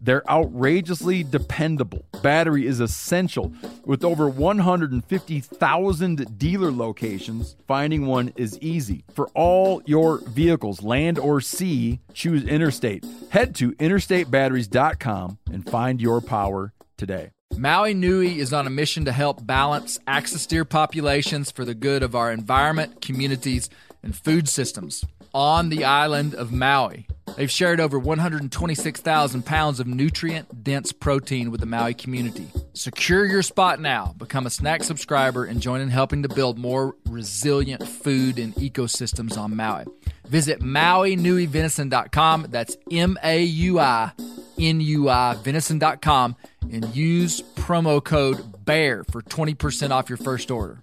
[0.00, 2.04] They're outrageously dependable.
[2.22, 3.52] Battery is essential.
[3.84, 9.04] With over 150,000 dealer locations, finding one is easy.
[9.12, 13.04] For all your vehicles, land or sea, choose Interstate.
[13.30, 17.30] Head to interstatebatteries.com and find your power today.
[17.56, 22.02] Maui Nui is on a mission to help balance axis deer populations for the good
[22.02, 23.68] of our environment, communities,
[24.02, 27.06] and food systems on the island of Maui.
[27.36, 32.48] They've shared over 126,000 pounds of nutrient dense protein with the Maui community.
[32.72, 34.14] Secure your spot now.
[34.18, 39.38] Become a snack subscriber and join in helping to build more resilient food and ecosystems
[39.38, 39.84] on Maui.
[40.26, 42.46] Visit MauiNuiVenison.com.
[42.50, 44.12] That's M A U I
[44.58, 46.36] N U I Venison.com
[46.72, 50.82] and use promo code BEAR for 20% off your first order.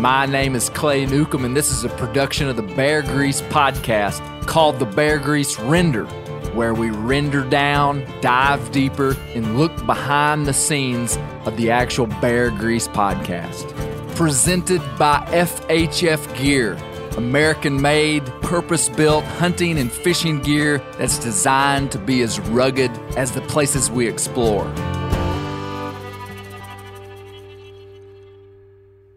[0.00, 4.46] My name is Clay Newcomb, and this is a production of the Bear Grease podcast
[4.46, 6.06] called The Bear Grease Render,
[6.54, 12.50] where we render down, dive deeper, and look behind the scenes of the actual Bear
[12.50, 13.76] Grease podcast.
[14.16, 16.78] Presented by FHF Gear,
[17.18, 23.32] American made, purpose built hunting and fishing gear that's designed to be as rugged as
[23.32, 24.64] the places we explore.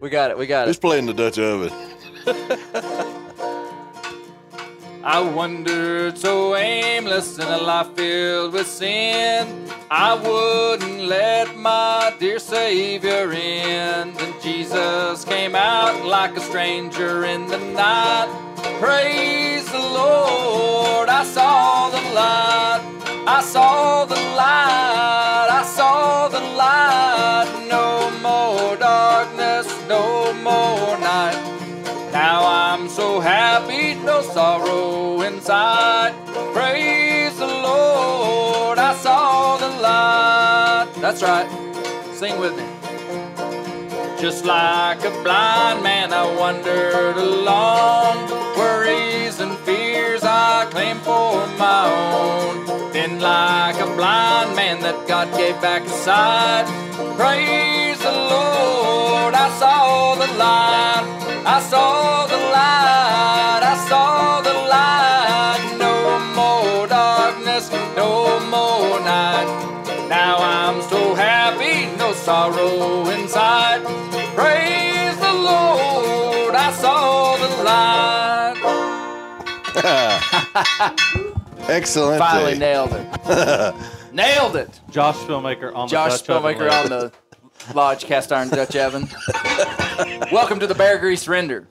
[0.04, 0.82] We got it, we got Who's it.
[0.82, 1.72] playing the Dutch oven?
[5.02, 9.66] I wandered so aimless in a life filled with sin.
[9.90, 14.12] I wouldn't let my dear Savior in.
[14.12, 18.28] Then Jesus came out like a stranger in the night.
[18.78, 22.82] Praise the Lord, I saw the light.
[23.26, 25.48] I saw the light.
[25.50, 27.48] I saw the light.
[27.70, 29.33] No more darkness,
[29.88, 31.40] no more night.
[32.12, 36.14] Now I'm so happy, no sorrow inside.
[36.52, 40.88] Praise the Lord, I saw the light.
[41.00, 41.48] That's right.
[42.14, 42.64] Sing with me.
[44.20, 48.30] Just like a blind man, I wandered along.
[48.56, 52.92] Worries and fears I claimed for my own.
[52.92, 56.66] Then, like a blind man that God gave back sight.
[57.18, 57.73] Praise
[59.58, 61.04] saw the light.
[61.46, 63.62] I saw the light.
[63.62, 65.76] I saw the light.
[65.78, 65.94] No
[66.34, 69.48] more darkness, no more night.
[70.08, 73.82] Now I'm so happy, no sorrow inside.
[74.34, 78.60] Praise the Lord, I saw the light.
[81.68, 82.18] Excellent.
[82.18, 83.74] Finally nailed it.
[84.12, 84.80] nailed it.
[84.90, 87.12] Josh Filmmaker on Josh the Dutch oven Spillmaker on the
[87.72, 89.08] Lodge Cast Iron Dutch Oven.
[90.32, 91.66] Welcome to the Bear Grease Render.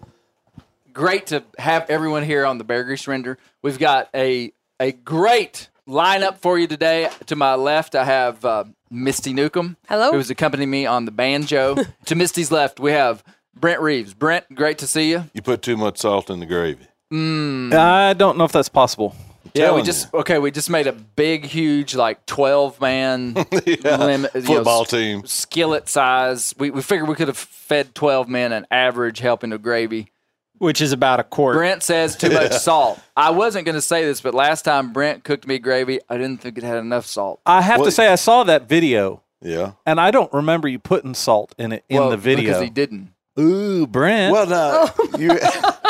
[0.91, 3.37] Great to have everyone here on the Bear Grease Render.
[3.61, 7.09] We've got a a great lineup for you today.
[7.27, 9.77] To my left, I have uh, Misty Newcomb.
[9.87, 10.11] Hello.
[10.11, 11.75] Who's accompanying me on the banjo.
[12.05, 13.23] to Misty's left, we have
[13.55, 14.13] Brent Reeves.
[14.13, 15.25] Brent, great to see you.
[15.33, 16.87] You put too much salt in the gravy.
[17.11, 19.15] I don't know if that's possible.
[19.53, 20.19] Yeah, we just you.
[20.19, 20.39] okay.
[20.39, 25.25] We just made a big, huge, like twelve man limit you know, Football team.
[25.25, 26.53] skillet size.
[26.57, 30.09] We we figured we could have fed twelve men an average helping of gravy.
[30.59, 31.55] which is about a quart.
[31.55, 32.99] Brent says too much salt.
[33.17, 36.37] I wasn't going to say this, but last time Brent cooked me gravy, I didn't
[36.41, 37.41] think it had enough salt.
[37.45, 39.73] I have to say, I saw that video, Yeah.
[39.85, 42.45] and I don't remember you putting salt in it in Well, the video.
[42.51, 43.11] because he didn't.
[43.37, 44.31] Ooh, Brent.
[44.31, 44.89] Well, no.
[44.97, 45.17] Oh.
[45.17, 45.31] You,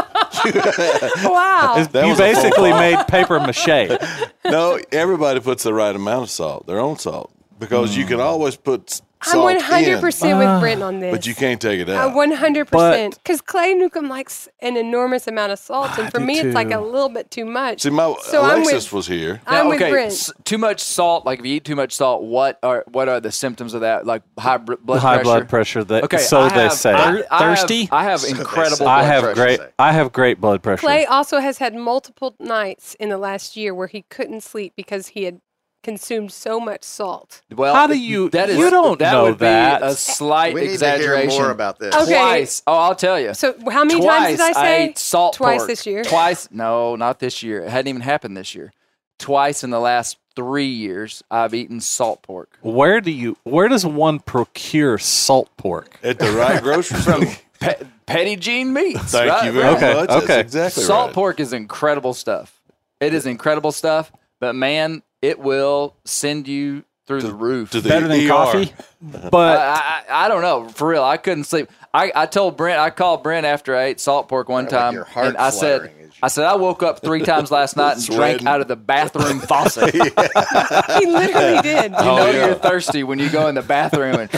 [0.44, 1.86] Wow.
[1.92, 3.98] that you was a faux basically made paper mache.
[4.46, 8.24] no, everybody puts the right amount of salt, their own salt, because you can mm.
[8.24, 10.60] always put I'm 100 percent with ah.
[10.60, 11.12] Brent on this.
[11.12, 12.14] but you can't take it out.
[12.14, 16.26] 100 percent because Clay Newcomb likes an enormous amount of salt, ah, and for do
[16.26, 17.82] me, it's like a little bit too much.
[17.82, 19.42] See, my so Alexis with, was here.
[19.48, 20.12] I'm Now, with Brent.
[20.12, 21.26] s- too much salt.
[21.26, 24.06] Like if you eat too much salt, what are what are the symptoms of that?
[24.06, 25.24] Like high br- blood High pressure.
[25.24, 25.84] blood pressure.
[25.84, 26.92] That Okay, so I they say.
[26.94, 27.90] I, I, I have- Thirsty?
[27.92, 28.78] I have incredible.
[28.78, 28.84] say.
[28.86, 29.60] blood have pressure great.
[29.60, 29.70] say.
[29.80, 30.80] I have great blood pressure.
[30.82, 35.08] Clay also has had multiple nights in the last year where he couldn't sleep because
[35.08, 35.40] he had
[35.84, 37.42] consumed so much salt.
[37.54, 38.58] Well, How do you- That is.
[38.58, 39.82] you don't that know would that.
[39.82, 41.30] be a slight We need to exaggeration.
[41.30, 41.94] hear more about this.
[41.94, 42.14] Okay.
[42.14, 42.64] Twice.
[42.66, 43.34] Oh, I'll tell you.
[43.34, 44.84] So how many Twice times did I say?
[44.86, 45.68] ate salt Twice pork.
[45.68, 46.04] this year?
[46.04, 46.48] Twice?
[46.52, 47.62] No, not this year.
[47.64, 48.72] It hadn't even happened this year.
[49.20, 52.58] Twice in the last three years, I've eaten salt pork.
[52.62, 53.38] Where do you?
[53.44, 56.00] Where does one procure salt pork?
[56.04, 57.20] At the right grocery store.
[57.60, 59.12] Pe- Petit Jean meats.
[59.12, 59.76] Thank right, you very right.
[59.78, 60.10] Okay, much.
[60.10, 60.40] That's okay.
[60.42, 61.16] exactly Salt right.
[61.16, 62.60] pork is incredible stuff.
[63.00, 67.72] It is incredible stuff, but man, it will send you through the roof.
[67.72, 68.28] to the Better than ER.
[68.30, 68.74] coffee.
[69.30, 70.70] But I, I, I don't know.
[70.70, 71.70] For real, I couldn't sleep.
[71.94, 74.94] I, I told Brent, I called Brent after I ate salt pork one Like time,
[74.94, 77.52] your heart and I said, fluttering as you- I said I woke up three times
[77.52, 79.94] last night and drank out of the bathroom faucet.
[79.94, 81.84] You He literally did.
[81.84, 82.46] You know Oh, yeah.
[82.46, 84.16] you're thirsty when you go in the bathroom.
[84.22, 84.30] And,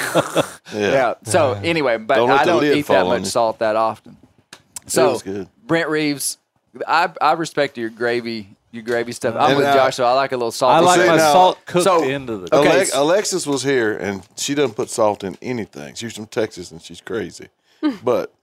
[0.74, 0.92] Yeah.
[0.92, 1.14] yeah.
[1.26, 3.26] So anyway, but Don't I don't eat that much you.
[3.28, 4.18] salt that often.
[4.88, 5.48] So good.
[5.68, 6.40] Brent Reeves,
[6.88, 9.36] I I respect your gravy, your gravy stuff.
[9.36, 10.06] I'm And, with uh, Joshua.
[10.08, 10.76] I like a little salty.
[10.76, 12.56] I like see, my now- salt cooked so- into the.
[12.56, 15.96] Okay, Alex- Alexis was here, and she doesn't put salt in anything.
[15.96, 17.48] She's from Texas, and she's crazy.
[18.04, 18.34] but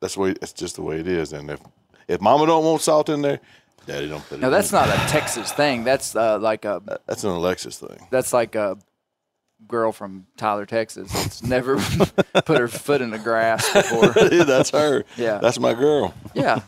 [0.00, 0.32] that's the way.
[0.34, 1.32] That's just the way it is.
[1.32, 1.60] And if
[2.08, 3.40] if Mama don't want salt in there,
[3.86, 4.40] Daddy don't put it.
[4.40, 4.76] No, that's in.
[4.76, 5.84] not a Texas thing.
[5.84, 8.06] That's uh, like a That's an Alexis thing.
[8.10, 8.76] that's like a
[9.66, 11.10] girl from Tyler, Texas.
[11.12, 11.76] That's never
[12.44, 14.08] put her foot in the grass before.
[14.44, 15.04] that's her.
[15.16, 15.38] Yeah.
[15.38, 16.12] that's my girl.
[16.34, 16.60] Yeah,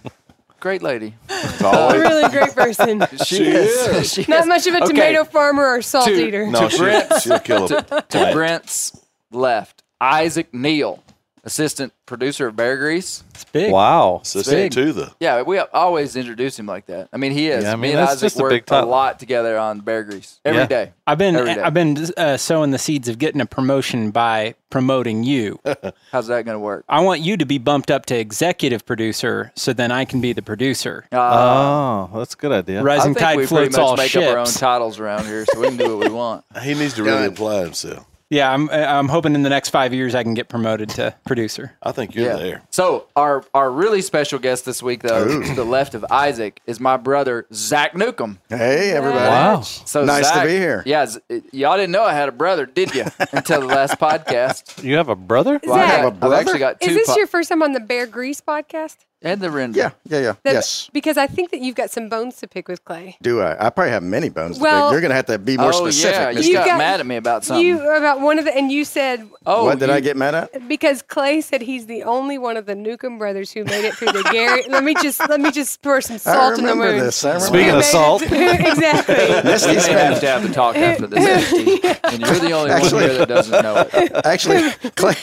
[0.60, 1.14] great lady.
[1.28, 3.06] It's A really great person.
[3.24, 3.86] She, She is.
[3.88, 4.12] is.
[4.24, 4.46] She Not is.
[4.46, 6.46] much of a Okay, tomato farmer or salt To- eater.
[6.46, 8.34] no, she, Brent's- she'll kill a To plant.
[8.34, 9.00] Brent's
[9.30, 11.02] left, Isaac Neal,
[11.44, 13.22] assistant producer of Bear Grease.
[13.30, 13.72] It's big.
[13.72, 14.20] Wow.
[14.22, 15.12] Assistant to the.
[15.20, 17.08] Yeah, we always introduce him like that.
[17.12, 17.64] I mean, he is.
[17.64, 19.80] Yeah, I Me mean, and that's Isaac just a work big a lot together on
[19.80, 20.66] Bear Grease every Yeah.
[20.66, 20.92] day.
[21.06, 21.60] I've been Every day.
[21.62, 25.58] I've been uh, sowing the seeds of getting a promotion by promoting you.
[26.12, 26.84] How's that going to work?
[26.88, 30.32] I want you to be bumped up to executive producer, so then I can be
[30.32, 31.06] the producer.
[31.12, 32.80] Uh, Oh, that's a good idea.
[32.80, 35.26] I Rising think tide we pretty floats much all make up our own titles around
[35.26, 36.44] here, so we can do what we want.
[36.62, 38.04] He needs to really apply himself.
[38.30, 41.72] Yeah, I'm I'm hoping in the next five years I can get promoted to producer.
[41.82, 42.36] I think you're Yeah.
[42.36, 42.62] there.
[42.70, 46.78] So our our really special guest this week, though, to the left of Isaac, is
[46.78, 48.38] my brother Zach Newcomb.
[48.50, 49.24] Hey, everybody.
[49.30, 49.60] Wow.
[49.62, 50.82] So Nice to Zach- be here.
[50.84, 51.20] Yeah, Z-
[51.52, 53.04] y'all didn't know I had a brother, did you?
[53.32, 54.84] Until the last podcast.
[54.84, 55.58] You have a brother?
[55.64, 56.34] Well, I Zach, have- a I've brother?
[56.36, 56.90] actually got two.
[56.90, 58.96] Is this po- your first time on the Bear Grease podcast?
[59.22, 59.78] And the render?
[59.78, 60.32] Yeah, yeah, yeah.
[60.44, 60.88] That- yes.
[60.92, 63.16] Because I think that you've got some bones to pick with Clay.
[63.22, 63.66] Do I?
[63.66, 64.56] I probably have many bones.
[64.58, 64.92] to Well- pick.
[64.92, 66.14] You're going to have to be more Oh specific.
[66.16, 67.64] yeah, you You got, got- mad at me about something.
[67.66, 70.34] You about one of the, and you said oh, what did you- I get mad
[70.34, 70.68] at?
[70.68, 74.12] because Clay said he's the only one of the Newcomb brothers who made it through
[74.12, 74.64] the Gary.
[74.68, 77.00] let me just let me just pour some salt in the remember wound.
[77.06, 77.24] this.
[77.24, 78.22] I remember Speaking of salt,
[78.62, 79.14] exactly.
[79.28, 81.18] We Misty's may have to have to talk after this,
[81.52, 84.12] Misty, and you're the only Actually- one here that doesn't know it.
[84.24, 85.14] actually, Clay,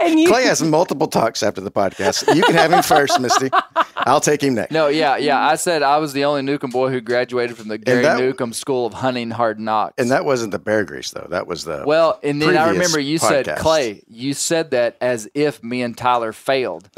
[0.00, 2.34] And you- Clay has multiple talks after the podcast.
[2.34, 3.43] You can have him first, Misty.
[3.96, 4.70] I'll take him next.
[4.70, 5.40] No, yeah, yeah.
[5.40, 8.52] I said I was the only Newcomb boy who graduated from the Gary that- Newcomb
[8.52, 9.94] School of Hunting Hard Knocks.
[9.98, 11.26] And that wasn't the bear grease, though.
[11.30, 11.84] That was the.
[11.86, 13.48] well, and then I remember you said.
[13.56, 16.88] Clay, you said that as if me and Tyler failed.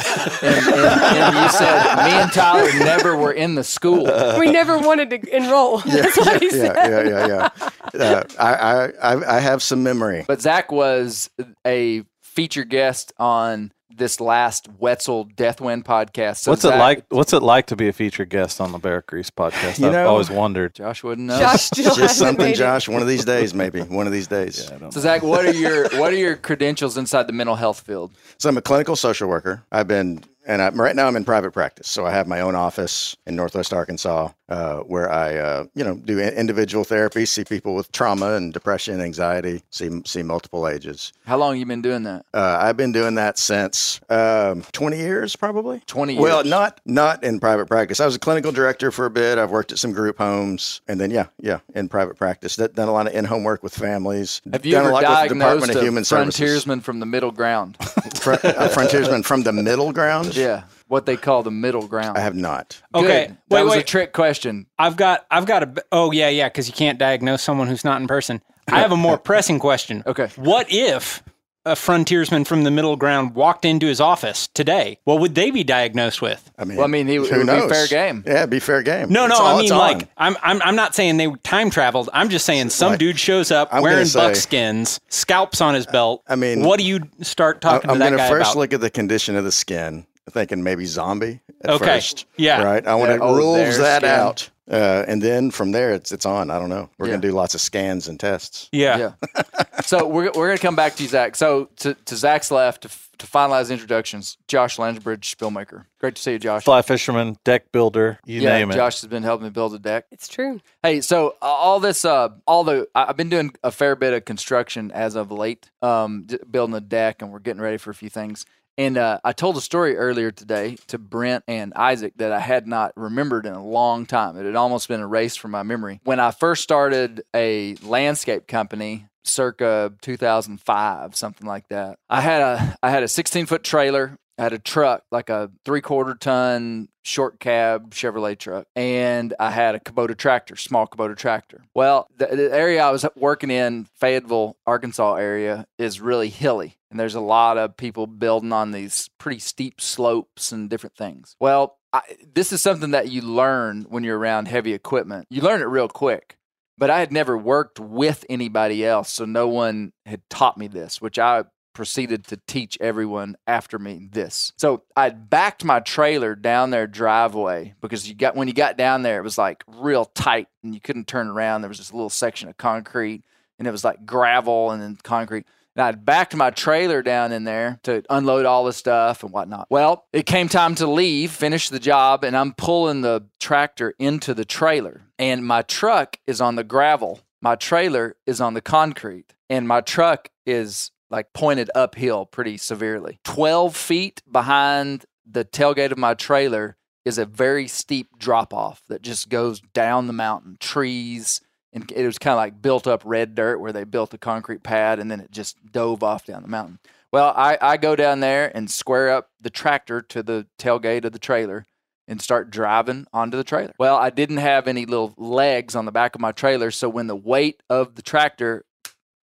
[0.43, 4.05] and, and, and you said, me and Tyler never were in the school.
[4.39, 5.79] we never wanted to enroll.
[5.87, 7.07] That's what he yeah, said.
[7.07, 7.49] yeah, yeah,
[7.95, 8.01] yeah.
[8.01, 10.25] Uh, I, I, I, I have some memory.
[10.27, 11.31] But Zach was
[11.67, 16.39] a featured guest on this last Wetzel Deathwind podcast.
[16.39, 17.05] So what's it like?
[17.09, 19.79] What's it like to be a featured guest on the Bear Grease podcast?
[19.87, 20.75] You I've know- always wondered.
[20.75, 21.39] Josh wouldn't know.
[21.39, 22.55] Josh still Just something.
[22.55, 22.89] Josh.
[22.89, 23.81] One of these days, maybe.
[23.83, 24.67] One of these days.
[24.91, 28.13] So Zach, what are your what are your credentials inside the mental health field?
[28.39, 29.63] So I'm a clinical social worker.
[29.73, 31.89] I've been, and I, right now I'm in private practice.
[31.89, 35.97] So I have my own office in Northwest Arkansas, uh, where I, uh, you know,
[35.97, 41.13] do individual therapy, see people with trauma and depression, anxiety, see see multiple ages.
[41.27, 42.25] How long you been doing that?
[42.33, 45.81] Uh, I've been doing that since um, 20 years, probably.
[45.87, 46.47] 20 Well, years.
[46.51, 48.01] not not in private practice.
[48.01, 49.39] I was a clinical director for a bit.
[49.39, 52.57] I've worked at some group homes, and then yeah, yeah, in private practice.
[52.57, 54.41] Done done a lot of in-home work with families.
[54.53, 56.37] Have you done ever a lot with the diagnosed Department of a Human Services.
[56.39, 57.77] frontiersman from the middle ground?
[58.21, 60.36] Fr- a frontiersman from the middle ground.
[60.37, 62.17] Yeah, what they call the middle ground.
[62.17, 62.81] I have not.
[62.95, 63.31] Okay, Good.
[63.31, 64.67] wait, that was a trick question.
[64.79, 68.01] I've got I've got a oh yeah yeah because you can't diagnose someone who's not
[68.01, 68.43] in person.
[68.69, 70.03] I have a more pressing question.
[70.07, 70.29] Okay.
[70.37, 71.23] What if
[71.65, 75.65] a frontiersman from the middle ground walked into his office today, what would they be
[75.65, 76.49] diagnosed with?
[76.57, 77.69] I mean, Well, I mean, he- it who would be knows?
[77.69, 78.23] fair game.
[78.25, 79.09] Yeah, it'd be fair game.
[79.11, 82.09] No, no, I mean like I'm, I'm I'm not saying they time traveled.
[82.13, 85.87] I'm just saying some Like, dude shows up I'm wearing say- buckskins, scalps on his
[85.87, 86.23] belt.
[86.29, 88.61] I mean, what do you start talking I'm to that gonna guy first about?
[88.61, 91.85] look at the condition of the skin, thinking maybe zombie at Okay.
[91.87, 92.27] first.
[92.37, 92.63] Yeah.
[92.63, 92.87] Right.
[92.87, 94.11] I want to old rules that skin.
[94.11, 94.51] out.
[94.69, 96.51] Uh, and then from there, it's it's on.
[96.51, 96.91] I don't know.
[96.99, 97.13] We're Yeah.
[97.13, 98.69] gonna do lots of scans and tests.
[98.73, 99.13] yeah.
[99.37, 99.43] Yeah.
[99.83, 101.37] so we're, we're going to come back to you, Zach.
[101.37, 105.85] So to, to Zach's left, to, f- to finalize introductions, Josh Landsbridge, Spillmaker.
[106.01, 106.65] Great to see you, Josh.
[106.65, 108.75] Fly fisherman, deck builder, you yeah, name it.
[108.75, 110.07] Josh has been helping me build a deck.
[110.11, 110.61] It's true.
[110.83, 114.13] Hey, so uh, all this, uh, all the, I- I've been doing a fair bit
[114.15, 117.91] of construction as of late, um, d- building a deck, and we're getting ready for
[117.91, 118.45] a few things.
[118.79, 122.67] And uh, I told a story earlier today to Brent and Isaac that I had
[122.67, 124.37] not remembered in a long time.
[124.37, 126.01] It had almost been erased from my memory.
[126.05, 132.79] When I first started a landscape company, circa 2005, something like that, I had a
[132.83, 134.19] I had a 16 foot trailer.
[134.39, 139.51] I had a truck, like a three quarter ton short cab Chevrolet truck, and I
[139.51, 141.63] had a Kubota tractor, small Kubota tractor.
[141.73, 147.01] Well, the, the area I was working in, Fayetteville, Arkansas area, is really hilly, and
[147.03, 151.37] there's a lot of people building on these pretty steep slopes and different things.
[151.39, 152.01] Well, I,
[152.33, 155.27] this is something that you learn when you're around heavy equipment.
[155.29, 156.39] You learn it real quick.
[156.79, 161.03] But I had never worked with anybody else, so no one had taught me this,
[161.03, 164.55] which I proceeded to teach everyone after me this.
[164.57, 169.03] So I'd backed my trailer down their driveway because you got when you got down
[169.03, 171.61] there, it was like real tight and you couldn't turn around.
[171.61, 173.23] There was this little section of concrete
[173.59, 175.45] and it was like gravel and then concrete.
[175.77, 179.67] And I'd backed my trailer down in there to unload all the stuff and whatnot.
[179.69, 184.33] Well, it came time to leave, finish the job, and I'm pulling the tractor into
[184.33, 185.03] the trailer.
[185.19, 187.21] And my truck is on the gravel.
[187.43, 189.35] My trailer is on the concrete.
[189.51, 193.21] And my truck is like pointed uphill pretty severely.
[193.25, 199.03] 12 feet behind the tailgate of my trailer is a very steep drop off that
[199.03, 201.41] just goes down the mountain, trees,
[201.77, 204.63] and it was kind of like built up red dirt where they built a concrete
[204.63, 206.79] pad and then it just dove off down the mountain.
[207.13, 211.13] Well, I, I go down there and square up the tractor to the tailgate of
[211.13, 211.67] the trailer
[212.09, 213.75] and start driving onto the trailer.
[213.79, 217.09] Well, I didn't have any little legs on the back of my trailer, so when
[217.09, 218.65] the weight of the tractor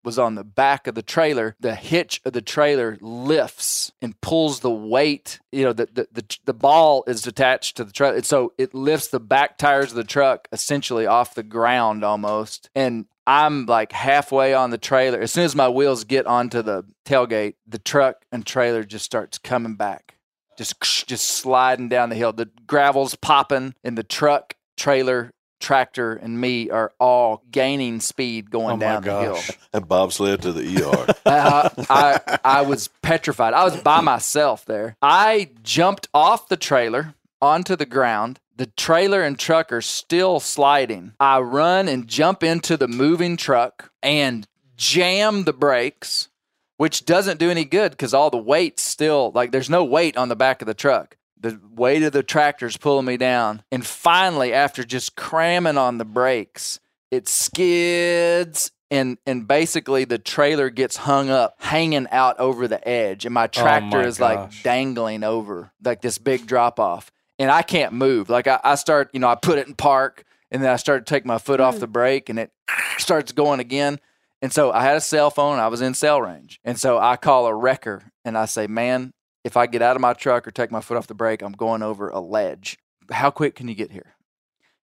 [0.04, 4.60] was on the back of the trailer, the hitch of the trailer lifts and pulls
[4.60, 5.40] the weight.
[5.52, 9.08] You know, the the the, the ball is attached to the and so it lifts
[9.08, 12.70] the back tires of the truck essentially off the ground almost.
[12.74, 15.20] And I'm like halfway on the trailer.
[15.20, 19.38] As soon as my wheels get onto the tailgate, the truck and trailer just starts
[19.38, 20.16] coming back,
[20.58, 22.32] just just sliding down the hill.
[22.32, 25.32] The gravel's popping, and the truck, trailer,
[25.64, 29.34] tractor, and me are all gaining speed going Oh my down the hill.
[29.34, 29.50] gosh.
[29.72, 31.14] And bobsled to the ER.
[31.26, 33.54] I, I, I was petrified.
[33.54, 34.96] I was by myself there.
[35.02, 38.38] I jumped off the trailer onto the ground.
[38.56, 41.14] The trailer and truck are still sliding.
[41.18, 46.28] I run and jump into the moving truck and jam the brakes,
[46.76, 50.28] which doesn't do any good because all the weight's still like there's no weight on
[50.28, 51.16] the back of the truck.
[51.44, 53.62] The weight of the tractor's pulling me down.
[53.70, 60.70] And finally, after just cramming on the brakes, it skids and and basically the trailer
[60.70, 63.26] gets hung up hanging out over the edge.
[63.26, 67.12] And my oh tractor my is like dangling over like this big drop off.
[67.38, 68.30] And i can't move.
[68.30, 71.04] Like I, I start you know i put it in park and then i start
[71.04, 71.92] to take my foot off the hmm.
[71.92, 72.52] brake and it
[72.96, 74.00] starts going again.
[74.40, 76.58] And so i had a cell phone and i was in cell range.
[76.64, 79.12] And so i call a wrecker and i say man
[79.44, 81.52] if i get out of my truck or take my foot off the brake i'm
[81.52, 82.78] going over a ledge
[83.10, 84.14] how quick can you get here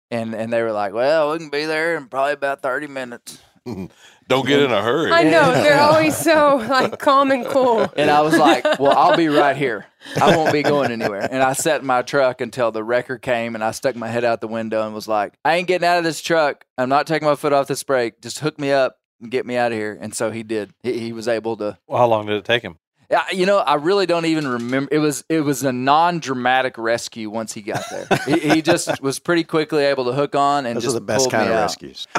[0.09, 3.39] and and they were like well we can be there in probably about 30 minutes
[3.67, 3.85] mm-hmm.
[4.31, 5.11] Don't get in a hurry.
[5.11, 7.91] I know they're always so like calm and cool.
[7.97, 9.87] And I was like, well, I'll be right here.
[10.21, 11.27] I won't be going anywhere.
[11.29, 14.23] And I sat in my truck until the wrecker came and I stuck my head
[14.23, 16.63] out the window and was like, I ain't getting out of this truck.
[16.77, 18.21] I'm not taking my foot off this brake.
[18.21, 19.97] Just hook me up and get me out of here.
[19.99, 20.73] And so he did.
[20.81, 21.77] He, he was able to.
[21.87, 22.77] Well, how long did it take him?
[23.11, 24.87] Yeah, You know, I really don't even remember.
[24.91, 28.07] It was it was a non-dramatic rescue once he got there.
[28.25, 31.05] he, he just was pretty quickly able to hook on and Those just are the
[31.05, 31.61] best pulled kind me of out.
[31.63, 32.07] rescues.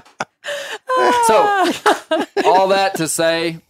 [1.26, 1.34] So
[2.44, 3.60] all that to say,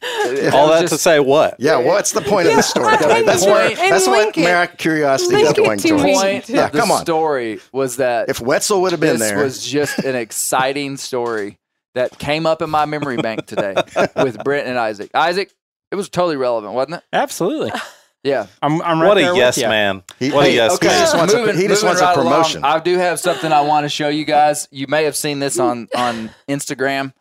[0.00, 1.56] that All was that to say what?
[1.58, 2.88] Yeah, what's the point of the story?
[2.88, 4.40] I- that's and where, that's what link it.
[4.42, 6.02] American curiosity Link is going to towards.
[6.02, 7.00] point Yeah, the come on.
[7.02, 10.96] story was that If Wetzel would have been there, this there, was just an exciting
[10.96, 11.58] story
[11.94, 13.74] that came up in my memory bank today
[14.16, 15.10] with Brent and Isaac.
[15.14, 15.50] Isaac,
[15.90, 17.02] it was totally relevant, wasn't it?
[17.12, 17.70] Absolutely.
[18.24, 18.46] Yeah.
[18.60, 19.68] I'm, I'm right what there a with yes ya.
[19.68, 20.02] man.
[20.18, 20.88] He- what a Hey, yes okay.
[20.88, 20.98] man.
[21.00, 22.64] just wants a- he just moving wants a right along, promotion.
[22.64, 24.66] I do have something I want to show you guys.
[24.72, 27.12] You may have seen this on on Instagram.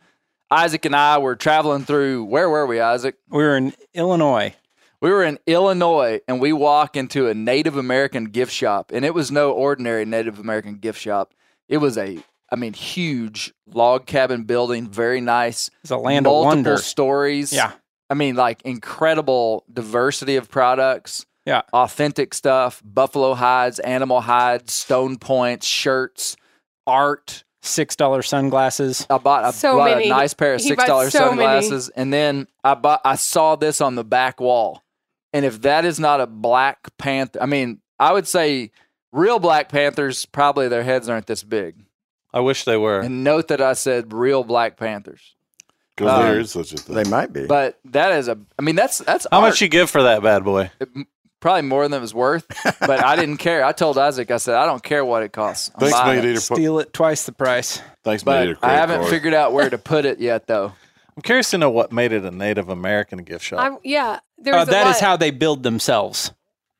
[0.50, 2.24] Isaac and I were traveling through.
[2.24, 3.18] Where were we, Isaac?
[3.30, 4.56] We were in Illinois.
[5.00, 9.14] We were in Illinois and we walk into a Native American gift shop, and it
[9.14, 11.36] was no ordinary Native American gift shop.
[11.70, 12.18] It was a,
[12.52, 15.70] I mean, huge log cabin building, very nice.
[15.84, 16.78] It's a land multiple of wonder.
[16.78, 17.54] stories.
[17.54, 17.74] Yeah.
[18.10, 21.26] I mean, like incredible diversity of products.
[21.46, 21.62] Yeah.
[21.74, 26.36] Authentic stuff, buffalo hides, animal hides, stone points, shirts,
[26.88, 27.44] art.
[27.62, 29.08] Six dollar sunglasses.
[29.10, 30.06] I bought, I So bought many.
[30.06, 31.62] a nice pair of He six dollar dollar so many.
[31.62, 33.02] sunglasses, and then I bought.
[33.04, 34.84] I saw this on the back wall,
[35.34, 38.70] and if that is not a Black Panther, I mean, I would say
[39.12, 41.84] real Black Panthers probably their heads aren't this big.
[42.32, 43.00] I wish they were.
[43.00, 45.35] And note that I said real Black Panthers,
[45.96, 46.96] Because Um, there is such a thing.
[46.96, 47.46] They might be.
[47.48, 48.38] but that is a.
[48.60, 49.50] I mean, that's that's How art.
[49.52, 50.72] much you give for that bad boy?
[51.40, 52.46] probably more than it was worth,
[52.80, 53.64] but I didn't care.
[53.64, 55.70] I told Isaac, I said, I don't care what it costs.
[55.76, 56.32] I'm Thanks, buying Meat it.
[56.32, 56.40] Eater.
[56.42, 57.82] Steal it twice the price.
[58.04, 58.58] Thanks, Meat But Eater.
[58.64, 59.10] I haven't card.
[59.12, 60.74] figured out where to put it yet, though.
[61.16, 63.60] I'm curious to know what made it a Native American gift shop.
[63.60, 64.96] I, yeah, there Uh, was a that lot.
[64.96, 66.32] is how they build themselves.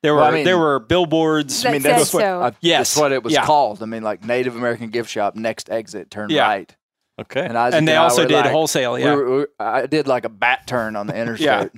[0.02, 1.62] There were Well, I mean- there were billboards.
[1.62, 2.42] That I mean, that's what, so.
[2.42, 2.90] uh, Yes.
[2.94, 3.44] that's what it was Yeah.
[3.46, 3.82] called.
[3.82, 6.42] I mean, like Native American gift shop, next exit, turn Yeah.
[6.46, 6.74] right.
[7.20, 7.44] Okay.
[7.46, 8.92] And, Isaac and they I also did like- wholesale.
[8.94, 11.70] we Yeah, were- we I did like a bat turn on the interstate,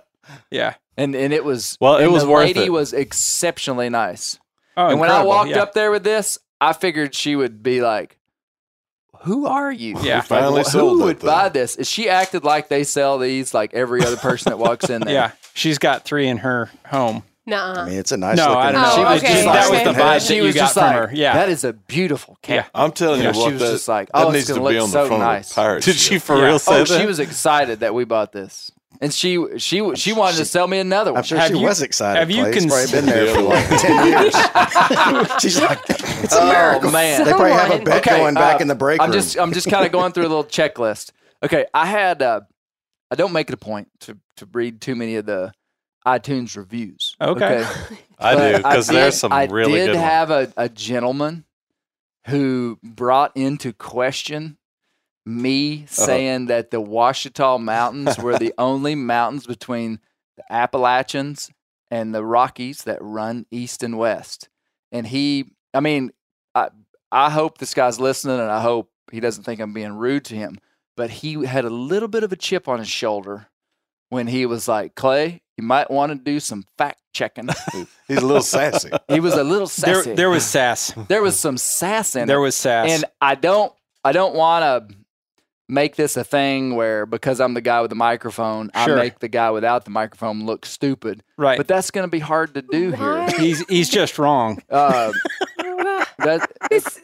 [0.50, 0.74] yeah.
[0.96, 2.72] and and it was Well, it was the worth lady it.
[2.72, 4.38] was exceptionally nice.
[4.76, 5.62] Oh, and when I walked yeah.
[5.62, 8.18] up there with this, I figured she would be like,
[9.22, 9.96] "Who are you?
[10.02, 10.16] Yeah.
[10.16, 11.28] Like, Finally wh- sold who would thing.
[11.28, 15.00] buy this?" She acted like they sell these like every other person that walks in
[15.04, 15.14] there.
[15.14, 17.22] yeah, she's got three in her home.
[17.46, 17.82] Nuh-uh.
[17.82, 18.56] I mean, it's a nice No, looking.
[18.58, 18.88] I don't know.
[18.90, 20.74] Oh, She was okay, just- that was the vibe she that was you got just
[20.74, 21.10] from like, her.
[21.14, 22.70] Yeah, that is a beautiful cat.
[22.74, 24.68] I'm telling Yeah, you she what, was that, just like, "Oh, it's needs to gonna
[24.70, 26.44] be look on so the front nice." of a pirate Did she for Yeah.
[26.46, 27.00] real say Oh, that?
[27.00, 28.72] she was excited that we bought this,
[29.02, 31.18] and she she she wanted to sell me another one.
[31.18, 32.18] I'm sure Have she you- was excited.
[32.18, 32.52] have you Clay.
[32.52, 34.34] Probably cons- been there for like ten years?
[35.42, 36.90] She's like, it's a Oh, miracle.
[36.92, 37.24] man.
[37.24, 39.20] They probably have a Someone- bet Okay, going back uh, in the break I'm room.
[39.20, 41.10] just I'm just kind of going through a little checklist.
[41.42, 42.40] Okay, I had uh,
[43.10, 45.52] I don't make it a point to to read too many of the
[46.06, 47.16] iTunes reviews.
[47.20, 47.64] Okay.
[48.18, 50.04] I do because there's some I really did good ones.
[50.04, 51.44] have a, a gentleman
[52.26, 54.56] who brought into question
[55.26, 55.86] me Uh-huh.
[56.06, 60.00] saying that the Ouachita Mountains were the only mountains between
[60.36, 61.50] the Appalachians
[61.90, 64.48] and the Rockies that run east and west.
[64.92, 66.12] And he, I mean,
[66.54, 66.68] I
[67.10, 70.34] I hope this guy's listening, and I hope he doesn't think I'm being rude to
[70.34, 70.58] him.
[70.96, 73.46] But he had a little bit of a chip on his shoulder
[74.10, 77.48] when he was like, "Clay, you might want to do some fact checking."
[78.08, 78.90] He's a little sassy.
[79.08, 80.14] he was a little there, sassy.
[80.14, 80.92] there was sass.
[81.08, 82.42] there was some sass in There it.
[82.42, 82.90] was sass.
[82.90, 83.72] and I don't
[84.04, 84.96] I don't want to
[85.66, 88.94] make this a thing where because I'm the guy with the microphone, Sure.
[88.98, 91.22] I make the guy without the microphone look stupid.
[91.38, 91.56] right.
[91.56, 93.30] But that's going to be hard to do Why?
[93.30, 93.40] here.
[93.40, 94.60] he's he's just wrong.
[94.68, 95.10] Uh,
[95.64, 97.00] Well, that, it's-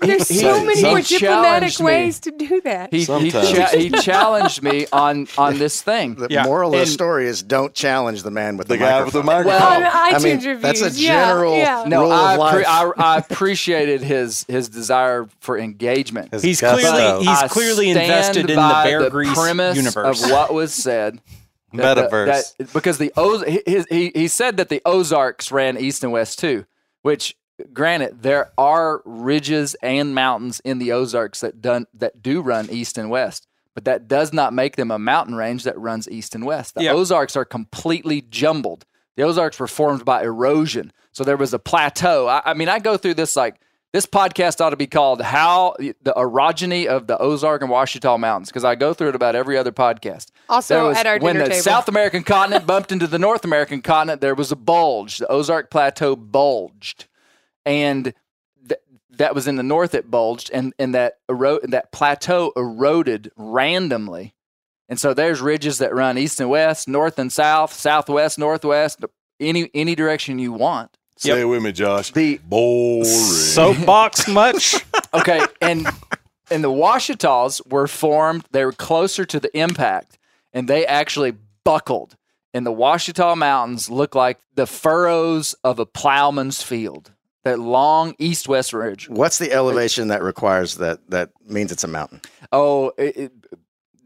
[0.00, 1.84] there's he- so he- many he more diplomatic me.
[1.86, 2.92] ways to do that.
[2.92, 6.14] he he, cha- he challenged me on on this thing.
[6.16, 6.44] the Yeah.
[6.44, 9.22] moral of the story is don't challenge the man with The the, guy with the
[9.22, 9.52] microphone.
[9.52, 9.82] microphone.
[9.82, 11.84] Well, On I mean, reviews, that's a general yeah.
[11.86, 12.92] No, rule I, of appre- life.
[12.98, 16.32] I I appreciated his his desire for engagement.
[16.32, 16.88] His He's gusto.
[16.90, 20.24] clearly- he's I clearly stand invested in the by Bear the Grease premise universe.
[20.24, 21.20] of what was said.
[21.74, 22.56] that- that- Metaverse.
[22.58, 26.12] that- because the Oz- he, he- he he said that the Ozarks ran east and
[26.12, 26.66] west too,
[27.02, 27.34] which
[27.72, 32.98] granted there are ridges and mountains in the Ozarks that done that do run east
[32.98, 36.44] and west, but that does not make them a mountain range that runs east and
[36.44, 36.74] west.
[36.74, 36.92] The Yeah.
[36.92, 38.84] Ozarks are completely jumbled.
[39.16, 42.26] The Ozarks were formed by erosion, so there was a plateau.
[42.26, 43.60] I, I mean, I go through this like
[43.92, 48.48] this podcast ought to be called "How the Orogeny of the Ozark and Ouachita Mountains"
[48.48, 50.32] because I go through it about every other podcast.
[50.48, 51.62] Also There was- at our when dinner the table.
[51.62, 55.18] South American continent bumped into the North American continent, there was a bulge.
[55.18, 57.06] The Ozark Plateau bulged,
[57.64, 58.12] and
[58.68, 59.94] th- that was in the north.
[59.94, 64.34] It bulged, and and that ero- that plateau eroded randomly,
[64.88, 69.04] and so there's ridges that run east and west, north and south, southwest, northwest,
[69.40, 70.96] any any direction you want.
[71.16, 72.10] Say it with me, Josh.
[72.10, 73.04] The Boring.
[73.04, 74.74] Soapbox much?
[75.14, 75.86] okay, and
[76.50, 78.44] and the Ouachitas were formed.
[78.50, 80.18] They were closer to the impact,
[80.52, 82.16] and they actually buckled.
[82.52, 87.10] And the Ouachita Mountains look like the furrows of a plowman's field.
[87.44, 89.08] That long east-west ridge.
[89.08, 90.98] What's the elevation that requires that?
[91.10, 92.22] That means it's a mountain.
[92.52, 93.32] Oh, it, it,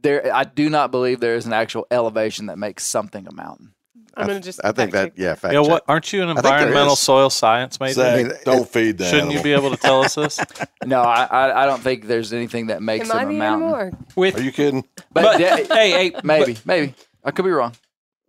[0.02, 0.34] there.
[0.34, 3.74] I do not believe there is an actual elevation that makes something a mountain.
[4.16, 4.60] I'm gonna just.
[4.64, 5.34] I think fact that yeah.
[5.36, 5.70] Fact yeah, check.
[5.70, 5.84] what?
[5.86, 7.94] Aren't you an environmental soil science major?
[7.94, 9.10] Zach, I mean, don't it- feed that.
[9.10, 10.40] Shouldn't you be able to tell us this?
[10.84, 13.68] No, I, I, I don't think there's anything that makes Am them a mountain.
[13.68, 13.92] Or?
[14.16, 14.84] With Are you kidding?
[15.12, 17.74] But, But- de- hey, hey, maybe, maybe I could be wrong.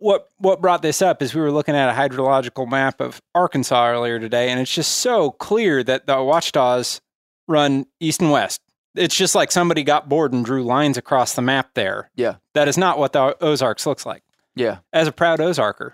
[0.00, 3.86] What what brought this up is we were looking at a hydrological map of Arkansas
[3.88, 7.00] earlier today, and it's just so clear that the Ouachitas
[7.46, 8.60] run east and west.
[8.96, 12.10] It's just like somebody got bored and drew lines across the map there.
[12.16, 12.36] Yeah.
[12.54, 14.22] That is not what the Ozarks looks like.
[14.56, 14.78] Yeah.
[14.92, 15.92] As a proud Ozarker,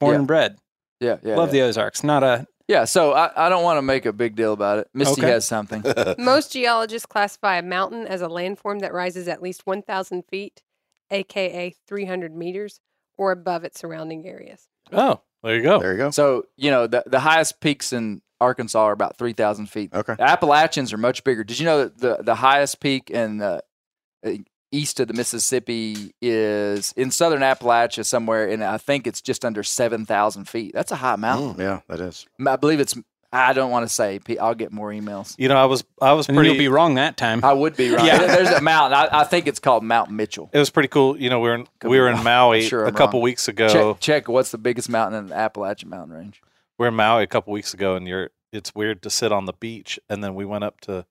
[0.00, 0.18] born Yeah.
[0.18, 0.58] and bred,
[0.98, 1.16] Yeah.
[1.22, 1.36] Yeah.
[1.36, 1.62] love yeah.
[1.62, 2.02] the Ozarks.
[2.02, 2.84] Not a Yeah.
[2.84, 4.88] So I, I don't want to make a big deal about it.
[4.92, 5.30] Misty Okay.
[5.30, 5.84] has something.
[6.18, 10.62] Most geologists classify a mountain as a landform that rises at least 1,000 feet,
[11.12, 12.80] aka 300 meters,
[13.22, 14.68] or above its surrounding areas.
[14.92, 15.78] Oh, there you go.
[15.78, 16.10] There you go.
[16.10, 19.94] So you know the the highest peaks in Arkansas are about three thousand feet.
[19.94, 20.14] Okay.
[20.16, 21.44] The Appalachians are much bigger.
[21.44, 23.62] Did you know that the the highest peak in the
[24.26, 24.32] uh,
[24.72, 29.62] east of the Mississippi is in southern Appalachia somewhere, and I think it's just under
[29.62, 30.72] seven thousand feet.
[30.74, 31.60] That's a high mountain.
[31.60, 32.26] Yeah, that is.
[32.44, 32.96] I believe it's.
[33.34, 34.20] I don't want to say.
[34.40, 35.34] I'll get more emails.
[35.38, 37.42] You know, I was I was and pretty you'll be wrong that time.
[37.44, 38.04] I would be right.
[38.04, 38.18] Yeah.
[38.18, 38.98] There's a mountain.
[38.98, 40.50] I, I think it's called Mount Mitchell.
[40.52, 41.16] it was pretty cool.
[41.18, 42.22] You know, we were in, Could we be were in.
[42.22, 43.24] Maui Sure a I'm couple wrong.
[43.24, 43.68] weeks ago.
[43.94, 46.42] Check, check what's the biggest mountain in the Appalachian Mountain Range.
[46.78, 49.46] we are in Maui a couple weeks ago, and you're it's weird to sit on
[49.46, 51.06] the beach, and then we went up to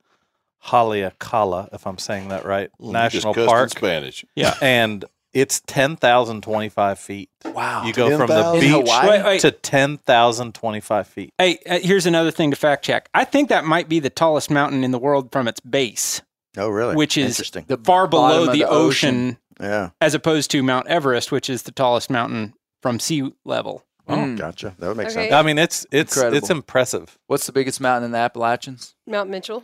[0.66, 4.26] Haleakala, if I'm saying that right, you national just cussed in park, Spanish.
[4.36, 4.56] yeah.
[4.62, 7.30] and it's ten thousand twenty five feet.
[7.46, 7.84] Wow.
[7.86, 8.56] You go from the 10,000?
[8.64, 9.42] In beach Wait, wait.
[9.42, 11.34] to ten thousand twenty five feet.
[11.38, 13.10] Hey, uh, here's another thing to fact check.
[13.14, 16.22] I think that might be the tallest mountain in the world from its base,
[16.58, 16.96] Oh, really?
[16.96, 17.66] which is interesting.
[17.68, 19.38] The far below the, the ocean, ocean.
[19.60, 19.90] Yeah.
[20.02, 23.86] as opposed to Mount Everest, which is the tallest mountain from sea level.
[24.08, 24.38] Oh, Mm.
[24.38, 24.76] gotcha.
[24.80, 25.14] That would make Okay.
[25.30, 25.34] sense.
[25.34, 26.38] I mean, it's it's Incredible.
[26.38, 27.18] it's impressive.
[27.28, 28.96] What's the biggest mountain in the Appalachians?
[29.08, 29.64] Mount Mitchell.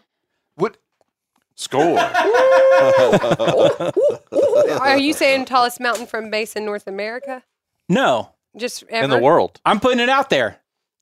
[0.55, 0.77] What?
[1.59, 1.97] Score.
[4.79, 7.43] Are you saying tallest mountain from base in North America?
[7.89, 9.03] No, Just ever?
[9.05, 10.59] In the world, I'm putting it out there.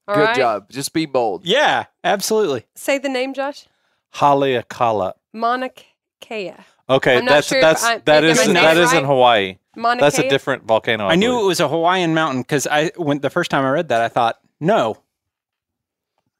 [0.07, 0.35] All Good right.
[0.35, 0.69] job.
[0.69, 1.45] Just be bold.
[1.45, 2.65] Yeah, absolutely.
[2.75, 3.65] Say the name, Josh.
[4.15, 5.13] Haleakala.
[5.33, 5.69] Mauna
[6.21, 6.53] Kea.
[6.87, 8.93] Okay, I'm not that's sure that's I- that am I is saying that it is
[8.93, 9.03] in?
[9.03, 9.57] Hawaii.
[9.75, 10.27] Mauna That's Kea?
[10.27, 11.07] a different volcano.
[11.07, 13.69] I, I knew it was a Hawaiian mountain because I when the first time I
[13.71, 14.95] read that I thought no.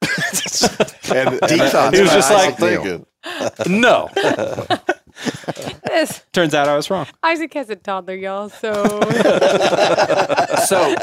[0.00, 3.04] and, Deep thoughts He was just like- thinking.
[3.66, 4.08] No.
[5.88, 6.24] Yes.
[6.32, 7.06] Turns out I was wrong.
[7.22, 8.48] Isaac has a toddler, y'all.
[8.50, 8.72] So
[10.66, 10.94] So,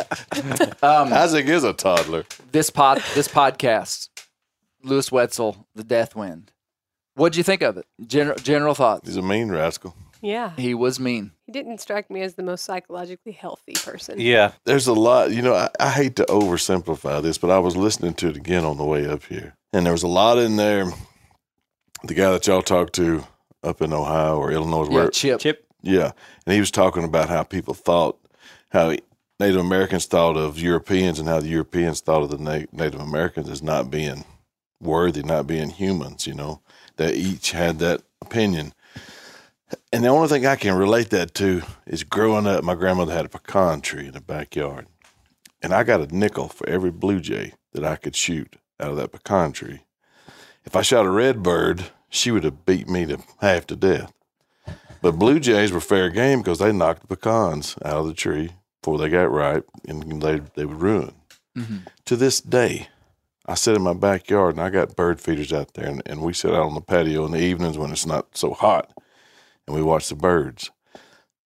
[0.84, 2.26] um, Isaac is a toddler.
[2.52, 4.10] this pod, this podcast,
[4.84, 6.52] Lewis Wetzel, The Death Wind.
[7.16, 7.86] What'd you think of it?
[8.06, 9.08] General, general thoughts.
[9.08, 9.96] He's a mean rascal.
[10.22, 11.32] yeah, He was mean.
[11.46, 14.20] he didn't strike me as the most psychologically healthy person.
[14.20, 14.52] Yeah.
[14.66, 18.14] There's a lot, you know, I, I hate to oversimplify this, but I was listening
[18.16, 19.56] to it again on the way up here.
[19.74, 20.86] And there was a lot in there.
[22.04, 23.24] The guy that y'all talked to
[23.64, 25.40] up in Ohio or Illinois, Yeah, where, Chip.
[25.40, 25.66] Chip.
[25.82, 26.12] yeah.
[26.46, 28.20] And he was talking about how people thought,
[28.72, 28.96] how
[29.40, 33.50] Native Americans thought of Europeans and how the Europeans thought of the Na- Native Americans
[33.50, 34.26] as not being
[34.82, 36.62] worthy, not being humans, you know,
[36.98, 38.74] that each had that opinion.
[39.94, 43.26] And the only thing I can relate that to is growing up, my grandmother had
[43.26, 44.88] a pecan tree in the backyard.
[45.62, 48.98] And I got a nickel for every blue jay that I could shoot out of
[48.98, 49.82] that pecan tree.
[50.66, 54.14] If I shot a red bird, she would have beat me to half to death.
[55.02, 58.52] But blue jays were fair game because they knocked the pecans out of the tree
[58.82, 61.14] before they got ripe and they, they would ruin.
[61.58, 61.78] Mm-hmm.
[62.06, 62.88] To this day,
[63.46, 66.34] I sit in my backyard and I got bird feeders out there and, and we
[66.34, 68.94] sit out on the patio in the evenings when it's not so hot
[69.68, 70.72] and we watch the birds.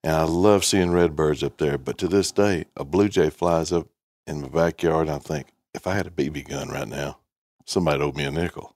[0.04, 1.80] And I love seeing red birds up there.
[1.80, 3.88] But to this day, a blue jay flies up
[4.28, 7.18] in my backyard and I think, if I had a BB gun right now,
[7.66, 8.76] somebody owed me a nickel.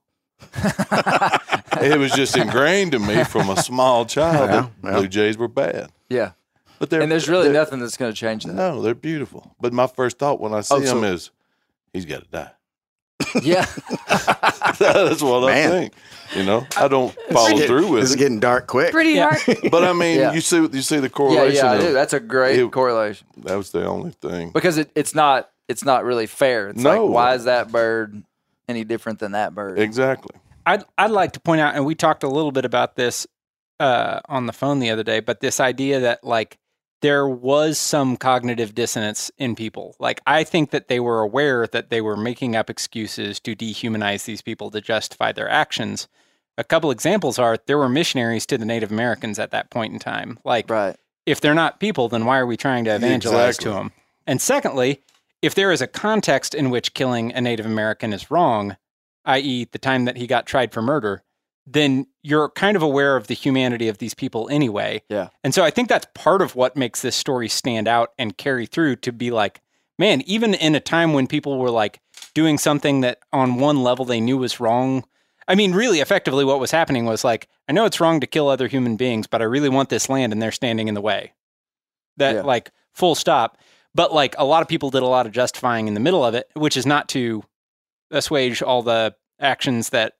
[1.82, 4.98] it was just ingrained in me from a small child Yeah, that yeah.
[5.00, 5.92] blue jays were bad.
[6.10, 6.32] Yeah.
[6.80, 8.54] But they're And there's really nothing that's going to change that.
[8.54, 9.56] No, they're beautiful.
[9.62, 11.32] But my first thought when I see Oh, him so- is,
[11.94, 12.52] he's got to die.
[13.44, 13.66] Yeah.
[14.80, 15.70] That's what I Man.
[15.70, 15.94] think.
[16.36, 18.18] You know, I don't follow Get- through with is it.
[18.18, 18.92] getting dark quick.
[18.92, 19.36] Pretty Yeah.
[19.38, 19.58] hard.
[19.70, 20.34] But I mean, Yeah.
[20.34, 21.56] you see, you see the yeah, correlation.
[21.66, 21.94] yeah, I of- do.
[21.94, 24.52] That's a great it- correlation that was the only thing.
[24.52, 26.70] because it, it's not it's not really fair.
[26.70, 27.06] It's No.
[27.06, 28.24] like why is that bird
[28.72, 29.78] any different than that bird?
[29.78, 30.36] Exactly.
[30.66, 33.28] I'd I'd like to point out, and we talked a little bit about this
[33.80, 36.58] uh, on the phone the other day, but this idea that like
[37.02, 39.96] there was some cognitive dissonance in people.
[40.00, 44.26] Like I think that they were aware that they were making up excuses to dehumanize
[44.26, 46.08] these people to justify their actions.
[46.60, 50.00] A couple examples are there were missionaries to the Native Americans at that point in
[50.00, 50.38] time.
[50.46, 50.96] Like Right.
[51.26, 53.72] if they're not people, then why are we trying to evangelize Exactly.
[53.72, 53.92] to them?
[54.28, 55.02] And secondly,
[55.42, 58.78] if there is a context in which killing a Native American is wrong,
[59.26, 61.24] i.e., the time that he got tried for murder,
[61.68, 65.02] then you're kind of aware of the humanity of these people anyway.
[65.10, 65.30] Yeah.
[65.44, 68.66] And so I think that's part of what makes this story stand out and carry
[68.66, 69.62] through to be like,
[70.00, 72.00] man, even in a time when people were like
[72.34, 75.04] doing something that on one level they knew was wrong.
[75.48, 78.48] I mean, really, effectively, what was happening was like, I know it's wrong to kill
[78.48, 81.34] other human beings, but I really want this land and they're standing in the way.
[82.18, 82.42] That, Yeah.
[82.42, 83.58] like, full stop.
[83.94, 86.34] But, like, a lot of people did a lot of justifying in the middle of
[86.34, 87.44] it, which is not to
[88.10, 90.14] assuage all the actions that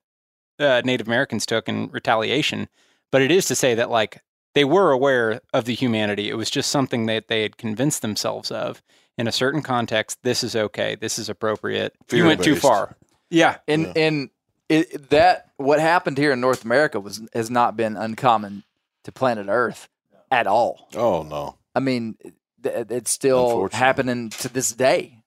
[0.60, 2.70] uh, Native Americans took in retaliation,
[3.12, 4.22] but it is to say that like
[4.54, 6.30] they were aware of the humanity.
[6.30, 8.82] It was just something that they had convinced themselves of
[9.18, 10.20] in a certain context.
[10.24, 10.96] This is okay.
[10.96, 11.94] This is appropriate.
[12.12, 12.96] you went too far.
[13.30, 13.58] Yeah.
[13.68, 14.30] and and
[14.70, 18.64] it, that what happened here in North America was has not been uncommon
[19.04, 19.90] to planet Earth
[20.30, 20.88] at all.
[20.96, 21.58] Oh no.
[21.74, 22.18] I mean,
[22.64, 25.20] th- it's still happening to this day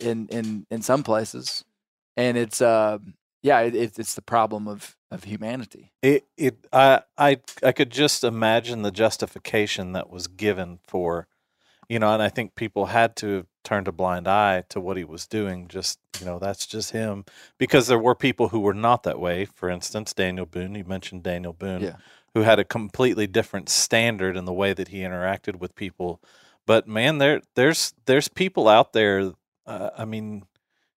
[0.00, 1.64] in in in some places,
[2.16, 2.98] and it's uh
[3.42, 5.92] yeah, it, it's it's the problem of of humanity.
[6.02, 11.28] It, it, I, I, I could just imagine the justification that was given for,
[11.88, 14.96] you know, and I think people had to have turned a blind eye to what
[14.96, 15.68] he was doing.
[15.68, 17.24] Just, you know, that's just him.
[17.56, 19.44] Because there were people who were not that way.
[19.44, 20.74] For instance, Daniel Boone.
[20.74, 21.96] You mentioned Daniel Boone, Yeah.
[22.34, 26.20] who had a completely different standard in the way that he interacted with people.
[26.66, 29.32] But man, there, there's, there's people out there.
[29.66, 30.44] Uh, I mean,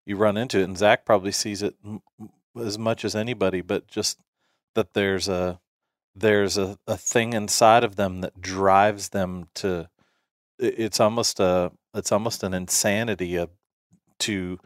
[0.06, 2.02] you run into it, and Zach probably sees it m-
[2.60, 3.62] as much as anybody.
[3.62, 4.20] But just
[4.76, 5.60] that there's a
[6.16, 9.90] there's a, a thing inside of them that drives them to
[10.60, 13.50] it's almost a it's almost an insanity of,
[14.20, 14.60] to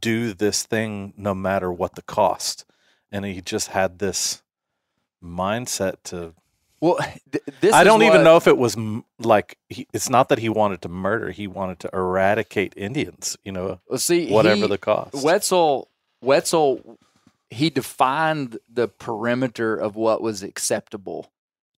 [0.00, 2.64] do this thing no matter what the cost
[3.10, 4.42] and he just had this
[5.22, 6.34] mindset to
[6.80, 6.96] Well,
[7.32, 10.28] th- this I don't even what- know if it was m- like he, it's not
[10.28, 14.62] that he wanted to murder he wanted to eradicate Indians you know Well, see, whatever
[14.62, 15.88] he- the cost Wetzel
[16.22, 16.98] Wetzel
[17.50, 21.32] he defined the perimeter of what was acceptable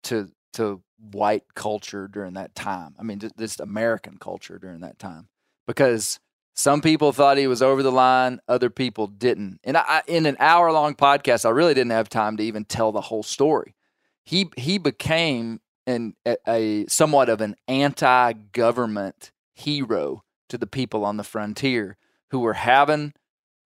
[0.04, 0.82] to to
[1.12, 2.94] white culture during that time.
[2.98, 5.28] I mean, just, American culture during that time,
[5.66, 6.18] because
[6.56, 9.60] some people thought he was over the line, other people didn't.
[9.62, 12.90] And I- in an hour long podcast, I really didn't have time to even tell
[12.90, 13.76] the whole story.
[14.30, 21.04] He he became an a, a somewhat of an anti government hero to the people
[21.04, 21.96] on the frontier
[22.30, 23.12] who were having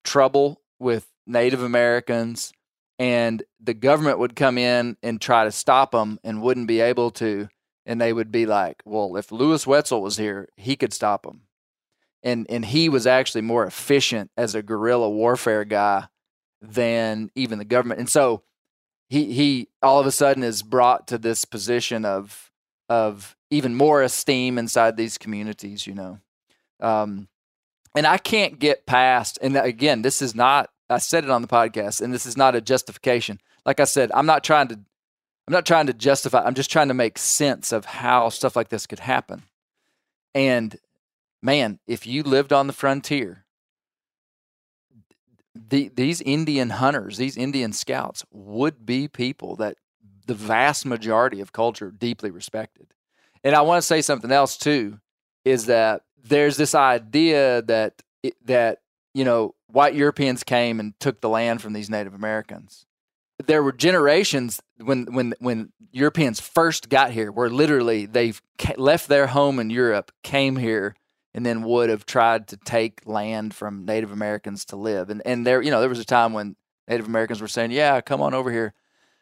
[0.06, 2.54] trouble with Native Americans,
[2.97, 7.12] and the government would come in and try to stop them and wouldn't be able
[7.12, 7.49] to.
[7.86, 11.41] And they would be like, well, if Lewis Wetzel was here, he could stop them.
[12.23, 16.06] And, and he was actually more efficient as a guerrilla warfare guy
[16.62, 17.99] than even the government.
[17.99, 18.43] And so
[19.09, 22.51] he, he all of a sudden is brought to this position of,
[22.89, 26.19] of even more esteem inside these communities, you know.
[26.79, 27.27] Um,
[27.95, 29.37] and I can't get past.
[29.41, 30.69] And again, this is not.
[30.89, 33.39] I said it on the podcast, and this is not a justification.
[33.65, 34.75] Like I said, I'm not trying to.
[34.75, 36.43] I'm not trying to justify.
[36.43, 39.43] I'm just trying to make sense of how stuff like this could happen.
[40.33, 40.77] And
[41.41, 43.42] man, if you lived on the frontier,
[45.55, 49.77] the, these Indian hunters, these Indian scouts would be people that
[50.25, 52.87] the vast majority of culture deeply respected.
[53.43, 54.99] And I want to say something else too
[55.45, 58.01] is that there's this idea that
[58.45, 58.79] that
[59.13, 62.85] you know white Europeans came and took the land from these Native Americans.
[63.45, 68.33] There were generations when when when Europeans first got here, where literally they
[68.77, 70.95] left their home in Europe, came here,
[71.33, 75.09] and then would have tried to take land from Native Americans to live.
[75.09, 76.55] And and there you know there was a time when
[76.87, 78.73] Native Americans were saying, "Yeah, come on over here,"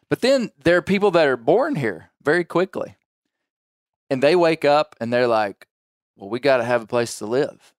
[0.08, 2.96] but then there are people that are born here very quickly,
[4.10, 5.66] and they wake up and they're like,
[6.16, 7.74] well, we got to have a place to live.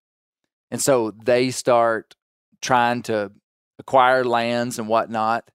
[0.69, 2.15] And so they start
[2.61, 3.31] trying to
[3.79, 5.49] acquire lands and whatnot.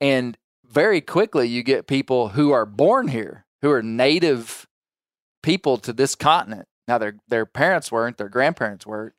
[0.00, 4.66] And very quickly, you get people who are born here, who are native
[5.42, 6.68] people to this continent.
[6.90, 9.14] Now, their their parents weren't, their grandparents weren't,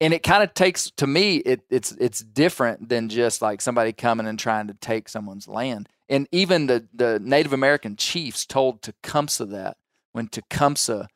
[0.00, 3.92] and it kind of takes to me it it's it's different than just like somebody
[3.92, 5.88] coming and trying to take someone's land.
[6.08, 9.76] And even the the Native American chiefs told Tecumseh that
[10.10, 11.06] when Tecumseh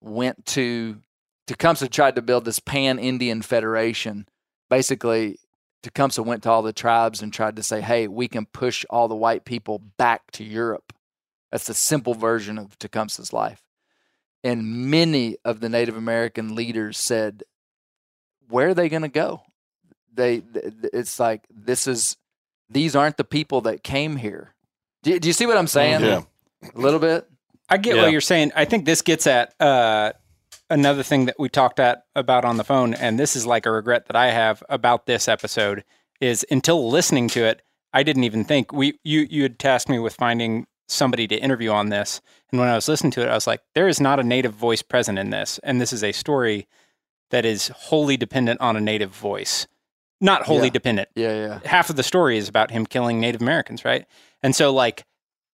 [0.00, 0.98] went to
[1.48, 4.28] Tecumseh tried to build this pan Indian federation.
[4.70, 5.40] Basically,
[5.82, 9.08] Tecumseh went to all the tribes and tried to say, "Hey, we can push all
[9.08, 10.92] the white people back to Europe."
[11.50, 13.65] That's the simple version of Tecumseh's life.
[14.44, 17.42] And many of the Native American leaders said,
[18.48, 19.42] "Where are they going to go?"
[20.14, 22.16] They, th- th- it's like this is
[22.70, 24.54] these aren't the people that came here.
[25.02, 26.00] Do, do you see what I'm saying?
[26.02, 26.22] Yeah.
[26.74, 27.28] A little bit.
[27.68, 28.02] I get Yeah.
[28.02, 28.52] what you're saying.
[28.54, 30.12] I think this gets at uh,
[30.70, 33.70] another thing that we talked at about on the phone, and this is like a
[33.70, 35.84] regret that I have about this episode
[36.20, 39.98] is until listening to it, I didn't even think we you you had tasked me
[39.98, 42.20] with finding somebody to interview on this,
[42.50, 44.54] and when I was listening to it, I was like, there is not a native
[44.54, 46.66] voice present in this, and this is a story
[47.30, 49.66] that is wholly dependent on a native voice,
[50.20, 50.72] not wholly Yeah.
[50.72, 51.60] dependent Yeah, yeah.
[51.64, 54.06] half of the story is about him killing Native Americans, right?
[54.42, 55.04] And so, like,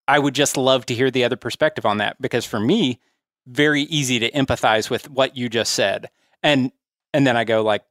[0.07, 3.01] I would just love to hear the other perspective on that because for me,
[3.47, 6.11] very easy to empathize with what you just said,
[6.43, 6.71] and
[7.15, 7.83] and then I go like,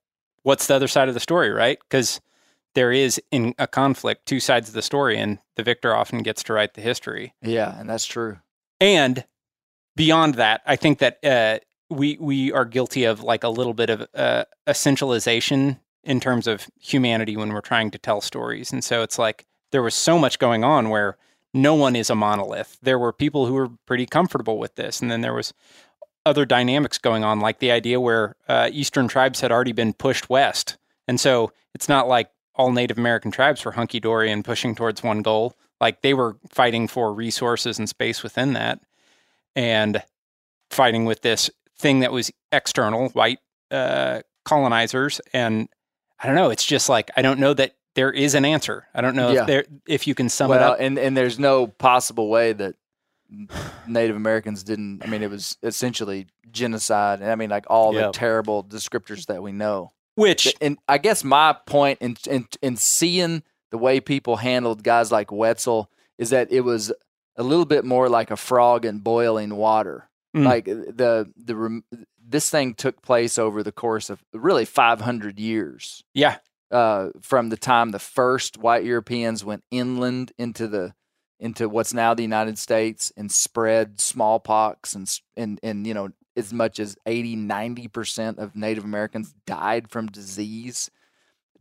[0.44, 1.78] what's the other side of the story, right?
[1.80, 2.22] Because
[2.74, 6.44] there is in a conflict two sides of the story, and the victor often gets
[6.44, 7.34] to write the history.
[7.42, 8.40] Yeah, and that's true.
[8.80, 9.26] And
[9.96, 13.90] beyond that, I think that uh, we we are guilty of like a little bit
[13.90, 19.02] of uh, essentialization in terms of humanity when we're trying to tell stories, and so
[19.04, 21.18] it's like there was so much going on where
[21.54, 22.78] no one is a monolith.
[22.82, 25.54] There were people who were pretty comfortable with this, and then there was
[26.26, 30.30] other dynamics going on, like the idea where uh, Eastern tribes had already been pushed
[30.30, 34.76] west, and so it's not like all Native American tribes were hunky dory and pushing
[34.76, 35.56] towards one goal.
[35.80, 38.80] Like they were fighting for resources and space within that,
[39.56, 40.04] and
[40.70, 43.40] fighting with this thing that was external, white
[43.72, 45.20] uh, colonizers.
[45.34, 45.68] And
[46.20, 46.50] I don't know.
[46.52, 48.88] It's just like I don't know that there is an answer.
[48.94, 49.42] I don't know Yeah.
[49.42, 50.78] if there if you can sum it up.
[50.80, 52.76] and and there's no possible way that
[53.88, 55.04] Native Americans didn't.
[55.04, 57.22] I mean, it was essentially genocide.
[57.22, 58.08] and I mean, like all Yeah.
[58.08, 59.94] the terrible descriptors that we know.
[60.22, 65.12] Which And I guess my point in in in seeing the way people handled guys
[65.12, 66.92] like Wetzel is that it was
[67.38, 70.10] a little bit more like a frog in boiling water.
[70.36, 70.46] Mm.
[70.46, 71.84] Like the the rem-
[72.24, 76.38] this thing took place over the course of really 500 years yeah,
[76.72, 80.94] uh, from the time the first white Europeans went inland into the
[81.40, 86.54] into what's now the United States and spread smallpox and and and you know as
[86.54, 90.90] much as 80 90% of Native Americans died from disease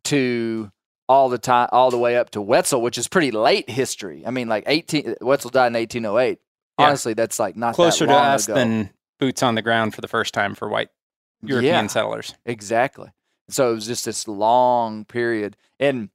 [0.04, 0.70] to
[1.08, 4.22] all the time all the way up to Wetzel which is pretty late history.
[4.26, 6.38] I mean like 18 Wetzel died in 1808.
[6.78, 6.86] Yeah.
[6.86, 8.54] Honestly, that's like not closer that to us ago.
[8.54, 10.88] than boots on the ground for the first time for white
[11.42, 11.86] European Yeah.
[11.88, 12.34] settlers.
[12.46, 13.10] Exactly.
[13.48, 16.08] So it was just this long period, and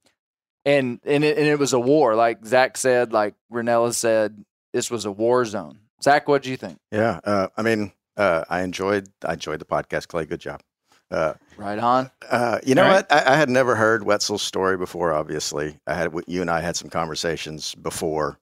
[0.64, 2.14] and and it, and it was a war.
[2.16, 4.42] Like Zach said, like Renella said,
[4.72, 5.80] this was a war zone.
[6.02, 6.78] Zach, what do you think?
[6.90, 10.24] Yeah, uh, I mean, uh, I enjoyed I enjoyed the podcast, Clay.
[10.26, 10.62] Good job.
[11.10, 12.10] Uh, Right on.
[12.30, 13.08] uh, you know right.
[13.08, 13.12] what?
[13.12, 15.12] I, I had never heard Wetzel's story before.
[15.12, 18.38] Obviously, I had you and I had some conversations before.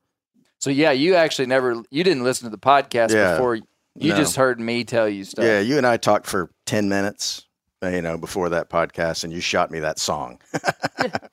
[0.58, 3.32] So yeah, you actually never you didn't listen to the podcast Yeah.
[3.32, 3.56] before.
[3.56, 4.16] You No.
[4.16, 5.44] just heard me tell you stuff.
[5.44, 7.46] Yeah, you and I talked for ten minutes.
[7.84, 10.38] Uh, You know, before that podcast, and you shot me that song.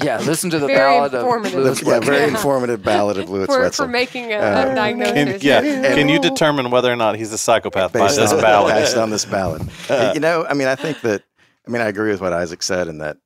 [0.03, 1.59] Yeah, listen to the Very ballad informative.
[1.59, 3.85] of Lewis yeah, very informative ballad of Lewis for, Wetzel.
[3.85, 5.13] for making a, Uh, a diagnosis.
[5.13, 8.41] Can, yeah, can you determine whether or not he's a psychopath by based this on,
[8.41, 8.73] ballad?
[8.73, 9.61] based on this ballad.
[10.13, 11.23] you know, I mean, I think that,
[11.65, 13.17] I mean, I agree with what Isaac said in that,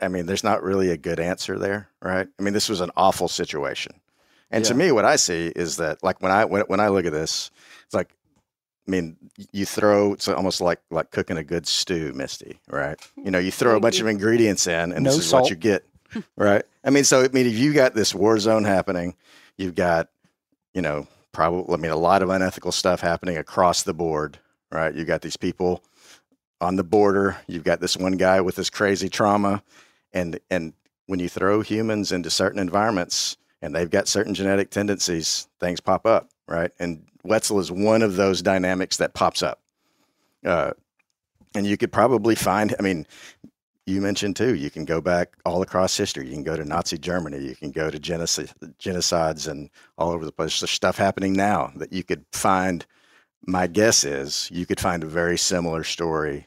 [0.00, 2.28] I mean, there's not really a good answer there, right?
[2.38, 3.92] I mean, this was an awful situation.
[4.50, 7.04] And to me, what I see is that, like, when I, when, when I look
[7.04, 7.50] at this,
[7.84, 8.08] it's like,
[8.90, 9.16] I mean,
[9.52, 12.98] you throw, it's almost like, like cooking a good stew, Misty, right?
[13.16, 14.04] You know, you throw a bunch you.
[14.04, 15.42] of ingredients in and No this is salt.
[15.44, 15.86] what you get,
[16.36, 16.64] right?
[16.82, 19.14] I mean, so, I mean, if you got this war zone happening,
[19.56, 20.08] you've got,
[20.74, 24.40] you know, probably, I mean, a lot of unethical stuff happening across the board,
[24.72, 24.92] right?
[24.92, 25.84] You got these people
[26.60, 27.36] on the border.
[27.46, 29.62] You've got this one guy with this crazy trauma,
[30.12, 30.72] and and
[31.06, 36.06] when you throw humans into certain environments and they've got certain genetic tendencies, things pop
[36.06, 36.72] up, right?
[36.78, 39.60] And Wetzel is one of those dynamics that pops up.
[40.44, 40.72] Uh,
[41.54, 42.74] and you could probably find.
[42.78, 43.06] I mean,
[43.86, 44.54] you mentioned too.
[44.54, 46.26] You can go back all across history.
[46.26, 47.38] You can go to Nazi Germany.
[47.38, 50.60] You can go to genocide, genocides and all over the place.
[50.60, 52.84] There's stuff happening now that you could find.
[53.46, 56.46] My guess is you could find a very similar story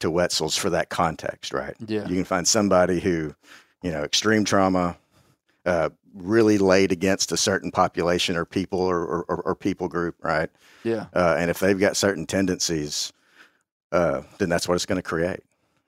[0.00, 1.74] to Wetzel's for that context, right?
[1.86, 2.06] Yeah.
[2.08, 3.34] You can find somebody who,
[3.82, 4.96] you know, extreme trauma,
[5.64, 10.14] uh, really laid against a certain population or people or, or, or, or people group,
[10.22, 10.48] right?
[10.84, 11.06] Yeah.
[11.12, 13.12] Uh, and if they've got certain tendencies,
[13.92, 15.40] uh, then that's what it's going to create,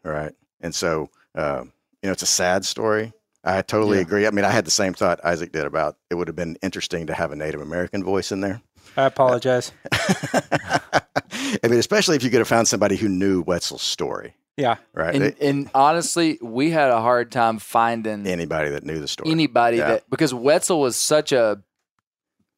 [0.03, 0.33] right?
[0.61, 1.62] And so, uh,
[2.03, 3.12] you know, it's a sad story.
[3.45, 4.03] I totally Yeah.
[4.03, 4.27] agree.
[4.27, 7.07] I mean, I had the same thought Isaac did about it would have been interesting
[7.07, 8.61] to have a Native American voice in there.
[8.97, 9.73] I apologize.
[9.93, 14.77] I mean, especially if you could have found somebody who knew Wetzel's story, Yeah.
[14.95, 15.14] right?
[15.14, 19.31] And, It- and honestly, we had a hard time finding anybody that knew the story.
[19.31, 19.88] anybody Yeah.
[19.88, 21.62] that because Wetzel was such a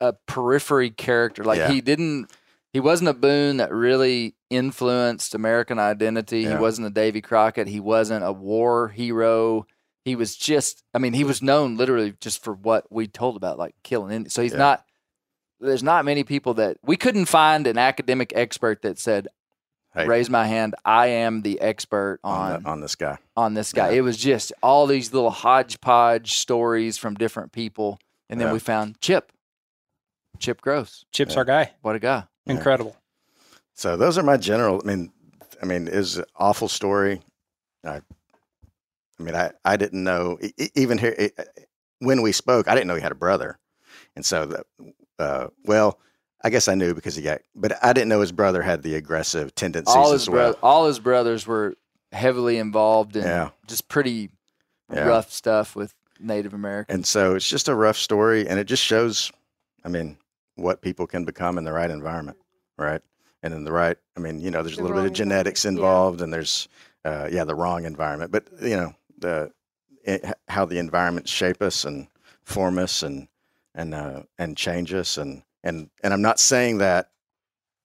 [0.01, 1.43] a periphery character.
[1.43, 1.71] Like Yeah.
[1.71, 2.31] he didn't
[2.73, 6.41] he wasn't a Boone that really influenced American identity.
[6.43, 6.51] Yeah.
[6.51, 7.67] He wasn't a Davy Crockett.
[7.67, 9.67] He wasn't a war hero.
[10.05, 13.59] He was just I mean, he was known literally just for what we told about,
[13.59, 14.35] like killing Indians.
[14.35, 14.85] So he's not
[15.61, 19.27] there's not many people that we couldn't find an academic expert that said,
[19.99, 20.07] Hey.
[20.07, 23.19] raise my hand, I am the expert on, on the, on this guy.
[23.37, 23.91] on this guy.
[23.91, 23.99] Yeah.
[23.99, 27.99] It was just all these little hodgepodge stories from different people.
[28.29, 28.53] And then Yeah.
[28.53, 29.33] we found Chip.
[30.39, 31.05] Chip Gross.
[31.13, 31.39] Chip's Yeah.
[31.39, 31.73] our guy.
[31.83, 32.25] What a guy.
[32.47, 32.55] Yeah.
[32.55, 32.97] Incredible.
[33.75, 34.81] So those are my general.
[34.85, 35.13] I mean,
[35.63, 37.21] I mean, is an awful story.
[37.85, 38.01] I,
[39.19, 40.39] I mean, I, I didn't know
[40.75, 41.31] even here
[42.01, 42.69] when we spoke.
[42.69, 43.59] I didn't know he had a brother,
[44.15, 44.65] and so the,
[45.19, 45.99] uh, well,
[46.43, 48.95] I guess I knew because he got, but I didn't know his brother had the
[48.95, 50.53] aggressive tendencies All as his well.
[50.53, 51.75] bro- all his brothers were
[52.13, 53.51] heavily involved in Yeah.
[53.67, 54.31] just pretty
[54.93, 55.07] Yeah.
[55.07, 56.95] rough stuff with Native Americans.
[56.95, 59.31] And so it's just a rough story, and it just shows,
[59.85, 60.17] I mean,
[60.55, 62.39] what people can become in the right environment,
[62.77, 63.03] right?
[63.43, 65.65] And in the right, I mean, you know, there's The a little bit of genetics
[65.65, 65.89] environment, yeah.
[65.99, 66.69] involved, and there's,
[67.05, 68.33] uh, yeah, the wrong environment.
[68.33, 69.53] But you know, the
[70.05, 72.09] it, how the environments shape us and
[72.43, 73.29] form us and
[73.75, 77.11] and uh, and change us, and and and I'm not saying that.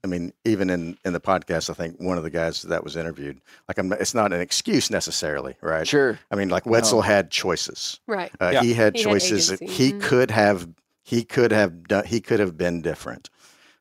[0.06, 2.98] I mean, even in in the podcast, I think one of the guys that was
[2.98, 5.88] interviewed, like, I'm, it's not an excuse necessarily, right?
[5.88, 6.20] Sure.
[6.30, 8.02] I mean, like Wetzel had choices.
[8.06, 8.30] Right.
[8.42, 8.64] Uh, Yeah.
[8.64, 9.48] He had He choices.
[9.48, 9.74] that agency.
[9.86, 10.02] he Mhm.
[10.02, 10.68] could have.
[11.04, 12.06] He could have done.
[12.06, 13.30] He could have been different.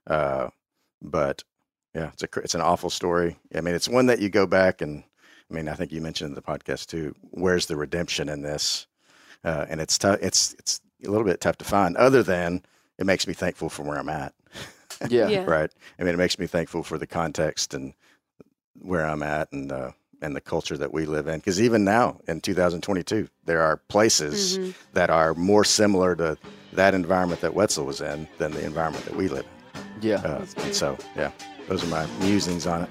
[0.06, 0.48] Uh,
[1.00, 1.42] but
[1.94, 3.36] yeah, it's a it's an awful story.
[3.54, 5.02] I mean, it's one that you go back and.
[5.50, 7.14] I mean, I think you mentioned in the podcast too.
[7.32, 8.86] Where's the redemption in this?
[9.44, 10.18] Uh, and it's tough.
[10.22, 11.96] It's it's a little bit tough to find.
[11.96, 12.64] Other than
[13.02, 14.32] it makes me thankful for where I'm at.
[15.08, 15.26] Yeah.
[15.28, 15.44] Yeah.
[15.50, 15.70] Right.
[15.98, 17.92] I mean, it makes me thankful for the context and
[18.80, 19.90] where I'm at and uh,
[20.20, 21.40] and the culture that we live in.
[21.40, 24.74] Because even now in 2022, there are places Mhm.
[24.92, 26.38] that are more similar to
[26.74, 29.44] that environment that Wetzel was in than the environment that we live
[29.74, 29.82] in.
[30.08, 30.20] Yeah.
[30.22, 31.32] Uh, and so, yeah,
[31.68, 32.90] those are my musings on it.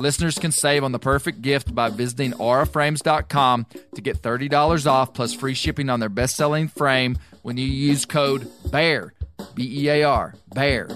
[0.00, 5.34] Listeners can save on the perfect gift by visiting auraframes.com to get $30 off plus
[5.34, 9.12] free shipping on their best selling frame when you use code BEAR,
[9.54, 10.88] B E A R, BEAR.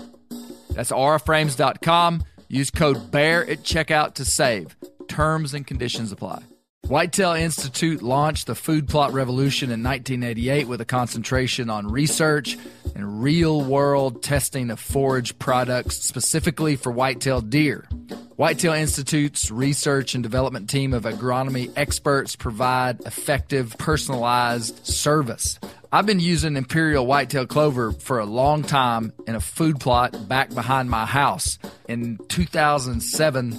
[0.71, 2.25] That's auraframes.com.
[2.49, 4.75] Use code BEAR at checkout to save.
[5.07, 6.43] Terms and conditions apply.
[6.87, 12.59] Whitetail Institute launched the food plot revolution in 1988 with a concentration on research
[12.95, 17.89] and real world testing of forage products specifically for whitetail deer.
[18.37, 25.59] Whitetail Institute's research and development team of agronomy experts provide effective, personalized service.
[25.95, 30.53] I've been using Imperial Whitetail Clover for a long time in a food plot back
[30.53, 31.57] behind my house.
[31.89, 33.57] In 2007,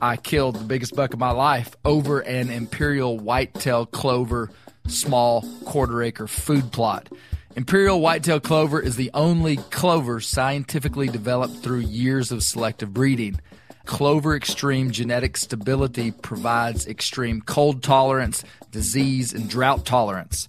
[0.00, 4.48] I killed the biggest buck of my life over an Imperial Whitetail Clover
[4.86, 7.10] small quarter acre food plot.
[7.54, 13.38] Imperial Whitetail Clover is the only clover scientifically developed through years of selective breeding.
[13.84, 20.48] Clover Extreme genetic stability provides extreme cold tolerance, disease, and drought tolerance.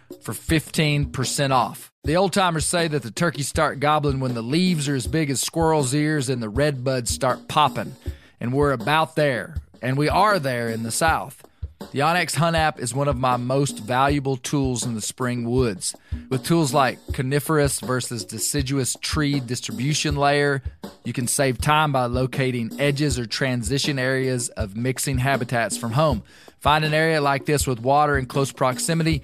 [0.23, 1.91] for 15% off.
[2.03, 5.29] The old timers say that the turkeys start gobbling when the leaves are as big
[5.29, 7.95] as squirrels' ears and the red buds start popping.
[8.39, 9.57] And we're about there.
[9.81, 11.43] And we are there in the South.
[11.91, 15.93] The Onyx Hunt app is one of my most valuable tools in the spring woods.
[16.29, 20.63] With tools like coniferous versus deciduous tree distribution layer,
[21.03, 26.23] you can save time by locating edges or transition areas of mixing habitats from home.
[26.59, 29.23] Find an area like this with water in close proximity,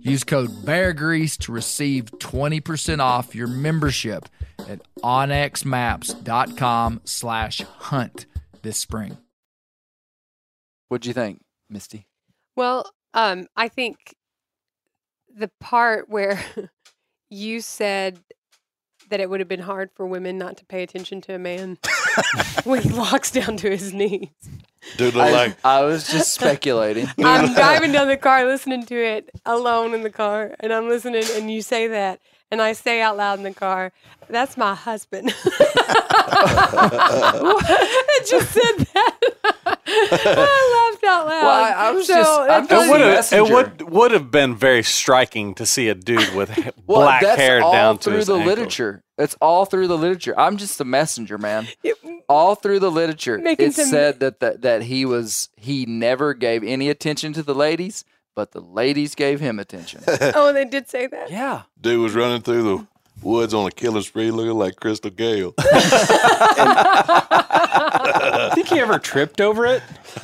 [0.00, 4.28] Use code BEARGREASE to receive 20% off your membership
[4.68, 8.26] at onyxmaps.com slash hunt
[8.62, 9.16] this spring.
[10.88, 12.06] What'd you think, Misty?
[12.56, 14.14] Well, um, I think
[15.34, 16.40] the part where
[17.30, 18.18] you said
[19.10, 21.78] that it would have been hard for women not to pay attention to a man
[22.64, 24.28] when he walks down to his knees.
[24.96, 27.08] Dude I, like I was just speculating.
[27.24, 31.24] I'm driving down the car listening to it alone in the car, and I'm listening,
[31.34, 33.92] and you say that, and I say out loud in the car,
[34.28, 35.34] "That's my husband."
[37.28, 39.18] I just said that.
[41.06, 41.42] I laughed out loud.
[41.42, 43.32] Well, I- I was So just- I'm that's just It would have.
[43.32, 46.50] It would would have been very striking to see a dude with
[46.86, 48.46] Well, black that's hair all down to through his the ankles.
[48.48, 49.02] literature.
[49.18, 50.34] It's all through the literature.
[50.38, 51.66] I'm just the messenger, man.
[51.82, 51.96] It-
[52.28, 56.64] All through the literature, it some- said that, that that he was he never gave
[56.64, 58.04] any attention to the ladies,
[58.34, 60.02] but the ladies gave him attention.
[60.34, 61.30] oh, they did say that.
[61.30, 61.62] yeah.
[61.80, 62.86] dude was running through the
[63.22, 65.54] woods on a killer spree looking like Crystal Gayle.
[65.58, 67.45] I
[68.66, 69.82] think he ever tripped over it.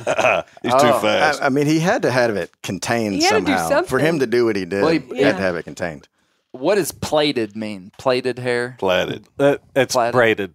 [0.63, 1.41] He's Oh, too fast.
[1.41, 3.83] I mean, he had to have it contained He had to do somehow.
[3.83, 5.31] For him to do what he did, Well, he- he, had Yeah.
[5.33, 6.07] to have it contained.
[6.51, 7.91] What does plaited mean?
[7.97, 8.75] Plaited hair.
[8.79, 9.25] Platted.
[9.37, 10.11] That, it's Plaited.
[10.13, 10.53] braided.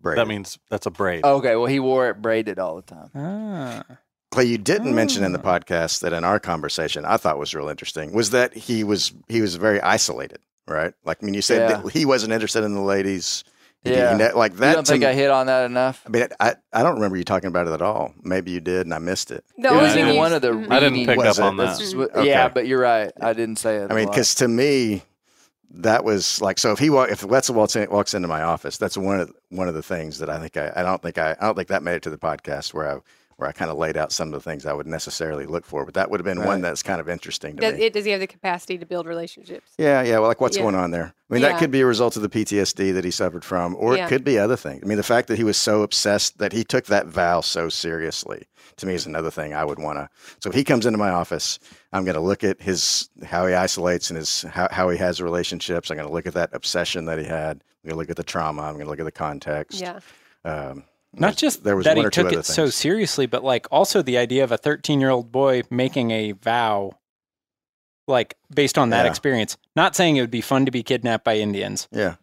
[0.00, 0.18] Braid.
[0.18, 1.24] That means that's a braid.
[1.24, 3.10] Okay, well he wore it braided all the time.
[3.14, 3.84] Ah.
[4.30, 5.26] Clay, you didn't mention Oh.
[5.26, 8.82] in the podcast that in our conversation I thought was real interesting was that he
[8.82, 10.94] was he was very isolated, right?
[11.04, 11.76] Like, I mean, you said Yeah.
[11.82, 13.44] that he wasn't interested in the ladies.
[13.82, 14.12] He- Yeah.
[14.12, 14.74] he ne- like You that.
[14.74, 16.02] don't think me- I hit on that enough?
[16.06, 18.12] I mean, I I don't remember you talking about it at all.
[18.22, 19.44] Maybe you did, and I missed it.
[19.56, 20.48] The It only was thing in one of the.
[20.50, 20.70] Mhm.
[20.70, 21.40] I didn't pick up it?
[21.40, 21.78] on that.
[21.78, 22.28] That's what- Okay.
[22.28, 23.10] Yeah, but you're right.
[23.20, 23.90] I didn't say it.
[23.90, 25.02] I mean, because to me,
[25.72, 26.72] that was like so.
[26.72, 29.66] If he wa- if Wetzel walks, in, walks into my office, that's one of one
[29.68, 31.82] of the things that I think I, I don't think I I don't think that
[31.82, 32.98] made it to the podcast where I
[33.40, 35.84] where I kind of laid out some of the things I would necessarily look for.
[35.84, 37.84] But that would have been one that's kind of interesting to Does, me.
[37.86, 39.72] it, does he have the capacity to build relationships?
[39.78, 40.18] yeah, yeah.
[40.18, 40.62] Well, like what's Yeah.
[40.64, 41.14] going on there?
[41.30, 41.50] I mean, Yeah.
[41.50, 44.06] that could be a result of the PTSD that he suffered from, or Yeah.
[44.06, 44.82] it could be other things.
[44.84, 47.68] I mean, the fact that he was so obsessed that he took that vow so
[47.68, 48.44] seriously
[48.76, 50.08] to me is another thing I would want to.
[50.40, 51.58] So if he comes into my office,
[51.92, 55.20] I'm going to look at his how he isolates and his how, how he has
[55.20, 55.90] relationships.
[55.90, 57.62] I'm going to look at that obsession that he had.
[57.82, 58.62] I'm going to look at the trauma.
[58.62, 59.80] I'm going to look at the context.
[59.80, 60.00] Yeah.
[60.44, 64.00] Um, Not just there was that he took other it so seriously, but like also
[64.02, 66.92] the idea of a 13 year old boy making a vow,
[68.06, 69.10] like based on that Yeah.
[69.10, 69.56] experience.
[69.76, 72.14] Not saying it would be fun to be kidnapped by Indians, Yeah,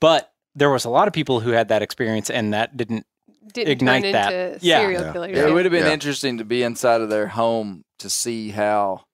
[0.00, 3.06] but there was a lot of people who had that experience and that didn't.
[3.54, 4.32] Didn't Ignite turn that.
[4.32, 4.80] into Yeah.
[4.80, 5.12] serial Yeah.
[5.12, 5.30] killers.
[5.36, 5.92] Yeah, it would have been Yeah.
[5.92, 9.04] interesting to be inside of their home to see how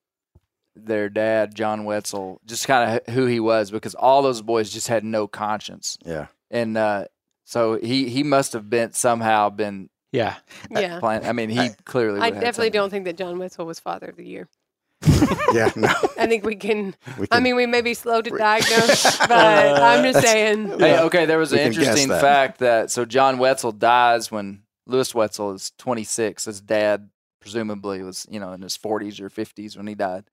[0.75, 4.89] their dad, John Wetzel, just kind of who he was, because all those boys just
[4.89, 6.27] had no conscience, yeah.
[6.51, 7.05] and uh,
[7.45, 10.37] so he he must have been somehow been Yeah.
[10.71, 10.99] Yeah.
[11.01, 11.25] playing.
[11.25, 12.21] I mean, he clearly.
[12.21, 14.49] I have definitely don't think that John Wetzel was father of the year.
[15.53, 15.89] Yeah, no.
[16.19, 16.97] I think we can.
[17.19, 20.81] We I mean, we may be slow to diagnose, but I'm just saying.
[20.81, 22.21] Hey, okay, there was We an interesting that.
[22.21, 26.47] fact that so John Wetzel dies when Lewis Wetzel is 26.
[26.47, 30.25] His dad presumably was, you know, in his 40s or 50s when he died.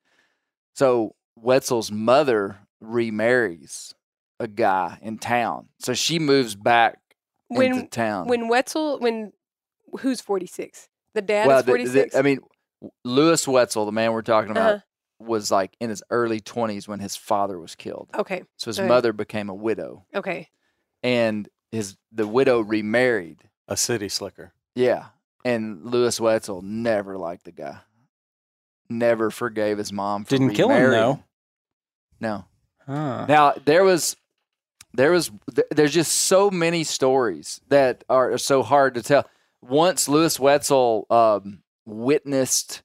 [0.74, 3.93] So Wetzel's mother remarries
[4.39, 5.68] a guy in town.
[5.80, 6.99] So she moves back
[7.52, 8.28] into When town.
[8.28, 9.34] when Wetzel when
[9.99, 10.88] who's 46?
[11.14, 12.16] The dad well, is the- the- 46.
[12.16, 12.39] I mean,
[13.04, 14.82] Lewis Wetzel, the man we're talking about, Uh-huh.
[15.20, 18.10] was like in his early 20s when his father was killed.
[18.16, 18.88] okay, So his okay.
[18.88, 20.49] mother became a widow, okay.
[21.04, 23.49] and his the widow remarried.
[23.68, 24.54] A city slicker.
[24.76, 25.08] Yeah.
[25.45, 27.80] And Lewis Wetzel never liked the guy.
[28.89, 31.24] Never forgave his mom for Didn't kill him, though.
[32.20, 32.45] No.
[32.86, 33.26] Huh.
[33.28, 34.18] Now there was
[34.94, 35.32] there was
[35.72, 39.26] there's just so many stories that are so hard to tell.
[39.62, 42.82] Once Lewis Wetzel um, witnessed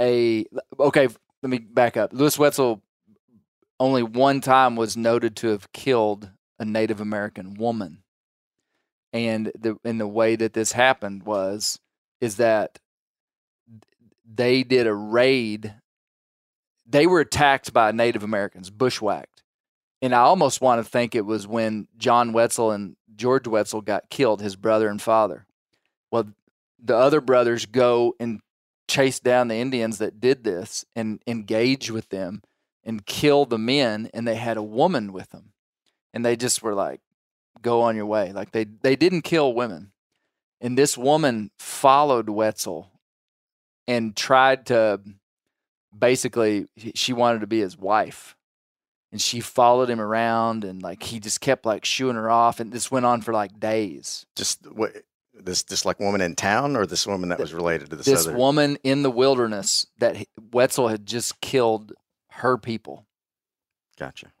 [0.00, 0.46] a
[0.78, 1.08] okay,
[1.42, 2.12] let me back up.
[2.12, 2.82] Lewis Wetzel
[3.80, 8.02] only one time was noted to have killed a Native American woman.
[9.12, 11.78] And the in the way that this happened was
[12.20, 12.78] is that
[14.24, 15.74] they did a raid.
[16.86, 19.33] They were attacked by Native Americans, bushwhacked.
[20.04, 24.10] And I almost want to think it was when John Wetzel and George Wetzel got
[24.10, 25.46] killed, his brother and father.
[26.10, 26.26] Well,
[26.78, 28.42] the other brothers go and
[28.86, 32.42] chase down the Indians that did this and engage with them
[32.84, 35.54] and kill the men, and they had a woman with them.
[36.12, 37.00] And they just were like,
[37.62, 38.30] go on your way.
[38.30, 39.92] Like they, they didn't kill women.
[40.60, 42.90] And this woman followed Wetzel
[43.88, 45.00] and tried to
[45.98, 48.36] basically, she wanted to be his wife
[49.14, 52.72] and she followed him around and like he just kept like shooing her off and
[52.72, 54.90] this went on for like days Just what
[55.32, 58.26] this this like woman in town or this woman that was related to this, this
[58.26, 60.16] other woman in the wilderness that
[60.52, 61.92] wetzel had just killed
[62.30, 63.06] her people
[63.98, 64.32] Gotcha.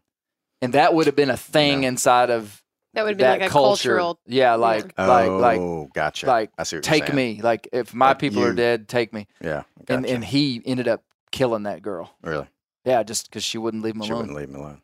[0.60, 1.90] and that would have been a thing Yeah.
[1.90, 2.60] inside of
[2.94, 4.18] That would have been like a culture cultural.
[4.26, 6.26] yeah like like like oh, gotcha.
[6.26, 9.12] like I see what take you're me like if my Like people are dead take
[9.12, 9.62] me Yeah.
[9.86, 12.46] and and he ended up killing that girl really,
[12.84, 14.06] yeah just because she wouldn't leave him alone.
[14.08, 14.82] she alone wouldn't leave him alone.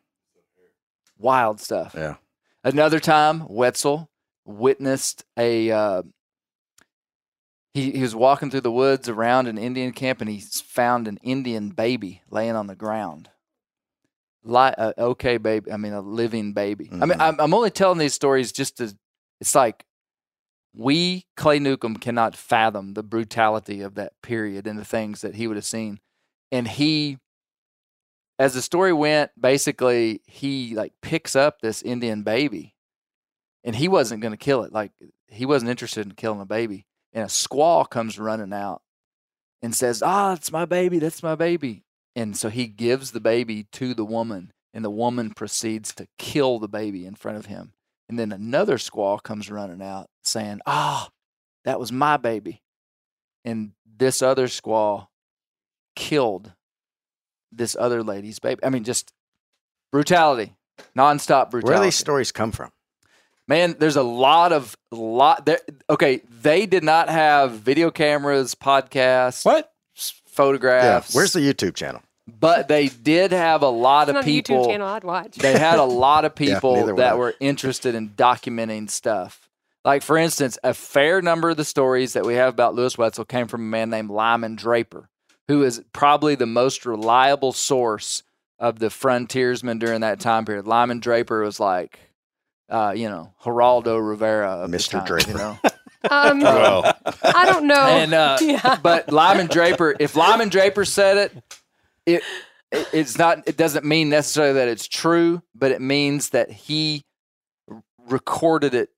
[1.17, 2.15] wild stuff Yeah.
[2.63, 4.07] Another time, Wetzel
[4.45, 5.71] witnessed a.
[5.71, 6.03] Uh,
[7.73, 11.17] he, he was walking through the woods around an Indian camp and he found an
[11.23, 13.29] Indian baby laying on the ground.
[14.43, 15.71] Like, uh, okay, baby.
[15.71, 16.87] I mean, a living baby.
[16.91, 17.21] I mean, Mhm.
[17.21, 18.95] I'm, I'm only telling these stories just to.
[19.39, 19.83] It's like
[20.75, 25.47] we, Clay Newcomb, cannot fathom the brutality of that period and the things that he
[25.47, 25.99] would have seen.
[26.51, 27.17] And he,
[28.41, 32.73] as the story went, basically he like picks up this Indian baby,
[33.63, 34.73] and he wasn't going to kill it.
[34.73, 34.91] Like
[35.27, 36.87] he wasn't interested in killing a baby.
[37.13, 38.81] And a squaw comes running out
[39.61, 40.97] and says, "Ah, it's my baby.
[40.97, 41.83] That's my baby."
[42.15, 46.57] And so he gives the baby to the woman, and the woman proceeds to kill
[46.57, 47.73] the baby in front of him.
[48.09, 51.09] And then another squaw comes running out saying, Ah,
[51.63, 52.63] that was my baby.
[53.45, 55.07] And this other squaw
[55.95, 56.53] killed
[57.51, 58.59] this other lady's baby.
[58.63, 59.11] I mean, just
[59.91, 60.53] brutality,
[60.97, 61.65] nonstop brutality.
[61.67, 62.71] Where do these stories come from?
[63.47, 65.59] Man, there's a lot of lot there.
[65.89, 69.71] Okay, they did not have video cameras, podcasts, What?
[69.97, 70.31] s- Yeah.
[70.31, 71.13] photographs.
[71.13, 72.01] Where's the YouTube channel?
[72.27, 74.63] But they did have a lot It's of not a people.
[74.65, 75.35] YouTube channel I'd watch.
[75.37, 79.49] they had a lot of people neither would that were interested in documenting stuff.
[79.83, 83.25] Like, for instance, a fair number of the stories that we have about Lewis Wetzel
[83.25, 85.09] came from a man named Lyman Draper,
[85.51, 88.23] who is probably the most reliable source
[88.57, 90.65] of the frontiersmen during that time period.
[90.67, 91.99] Lyman Draper was like,
[92.69, 94.91] uh, you know, Geraldo Rivera Mr.
[94.91, 95.31] time, Draper.
[95.31, 95.59] You know?
[96.09, 97.75] Um, Well, I don't know.
[97.85, 98.79] And uh, yeah.
[98.81, 101.43] but Lyman Draper, if Lyman Draper said it,
[102.07, 102.23] it
[102.71, 103.47] it- it's not.
[103.47, 107.03] It doesn't mean necessarily that it's true, but it means that he
[108.07, 108.89] recorded it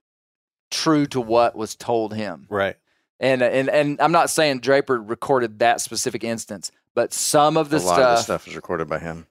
[0.71, 2.47] true to what was told him.
[2.49, 2.75] Right.
[3.19, 7.77] And and and I'm not saying Draper recorded that specific instance, but some of the
[7.77, 9.27] a lot stuff, of the stuff is recorded by him.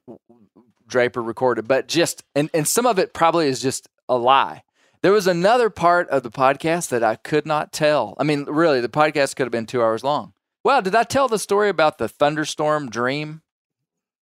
[0.86, 4.62] Draper recorded, but just and and some of it probably is just a lie.
[5.02, 8.14] There was another part of the podcast that I could not tell.
[8.18, 10.32] I mean, really, the podcast could have been two hours long.
[10.64, 13.42] Well, did I tell the story about the thunderstorm dream?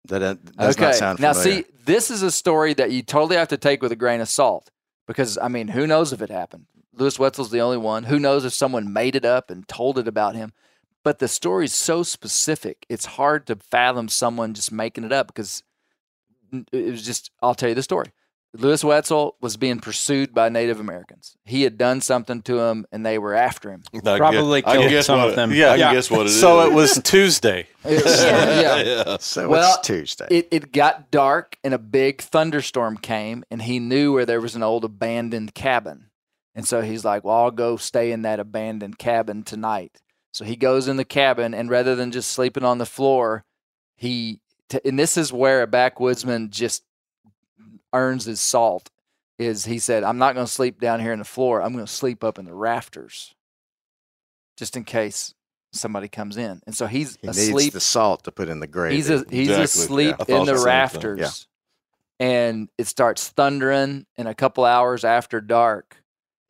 [0.08, 1.22] That uh, does not sound Okay.
[1.22, 4.22] now, see, this is a story that you totally have to take with a grain
[4.22, 4.70] of salt
[5.06, 6.64] because, I mean, who knows if it happened?
[6.94, 8.04] Lewis Wetzel's the only one.
[8.04, 10.52] Who knows if someone made it up and told it about him?
[11.02, 15.62] But the story's so specific, it's hard to fathom someone just making it up because
[16.72, 18.12] it was just, I'll tell you the story.
[18.52, 21.36] Lewis Wetzel was being pursued by Native Americans.
[21.44, 23.84] He had done something to him and they were after him.
[23.94, 25.52] I Probably guess, I killed guess some of it- them.
[25.52, 25.84] Yeah, I Yeah.
[25.86, 26.40] can guess what it is.
[26.40, 27.68] So it was Tuesday.
[27.84, 28.82] yeah.
[28.82, 29.16] yeah.
[29.20, 30.26] so well, it's Tuesday.
[30.30, 34.56] it, it got dark and a big thunderstorm came and he knew where there was
[34.56, 36.06] an old abandoned cabin
[36.54, 40.00] and so he's like well i'll go stay in that abandoned cabin tonight
[40.32, 43.44] so he goes in the cabin and rather than just sleeping on the floor
[43.96, 46.82] he t- and this is where a backwoodsman just
[47.92, 48.90] earns his salt
[49.38, 51.84] is he said i'm not going to sleep down here on the floor i'm going
[51.86, 53.34] to sleep up in the rafters
[54.56, 55.34] just in case
[55.72, 58.66] somebody comes in and so he's he asleep needs the salt to put in the
[58.66, 58.96] gravy.
[58.96, 59.62] He's a, he's Exactly.
[59.64, 60.64] asleep Yeah, in the the same thing.
[60.64, 61.46] rafters.
[62.18, 65.99] And it starts thundering, and a couple hours after dark,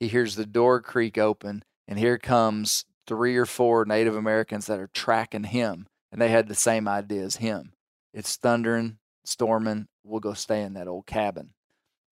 [0.01, 4.81] he hears the door creak open, and here comes three or four Native Americans that
[4.81, 7.73] are tracking him, and they had the same idea as him.
[8.15, 9.87] It's thundering, storming.
[10.03, 11.51] We'll go stay in that old cabin.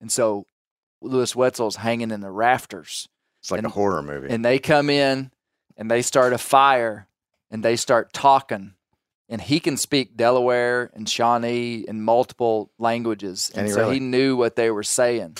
[0.00, 0.46] And so
[1.00, 3.08] Lewis Wetzel's hanging in the rafters
[3.40, 4.28] it's like and- a horror movie.
[4.30, 5.30] and they come in
[5.76, 7.08] and they start a fire
[7.50, 8.74] and they start talking
[9.28, 13.94] and he can speak Delaware and Shawnee and multiple languages and he so really?
[13.94, 15.36] he knew what they were saying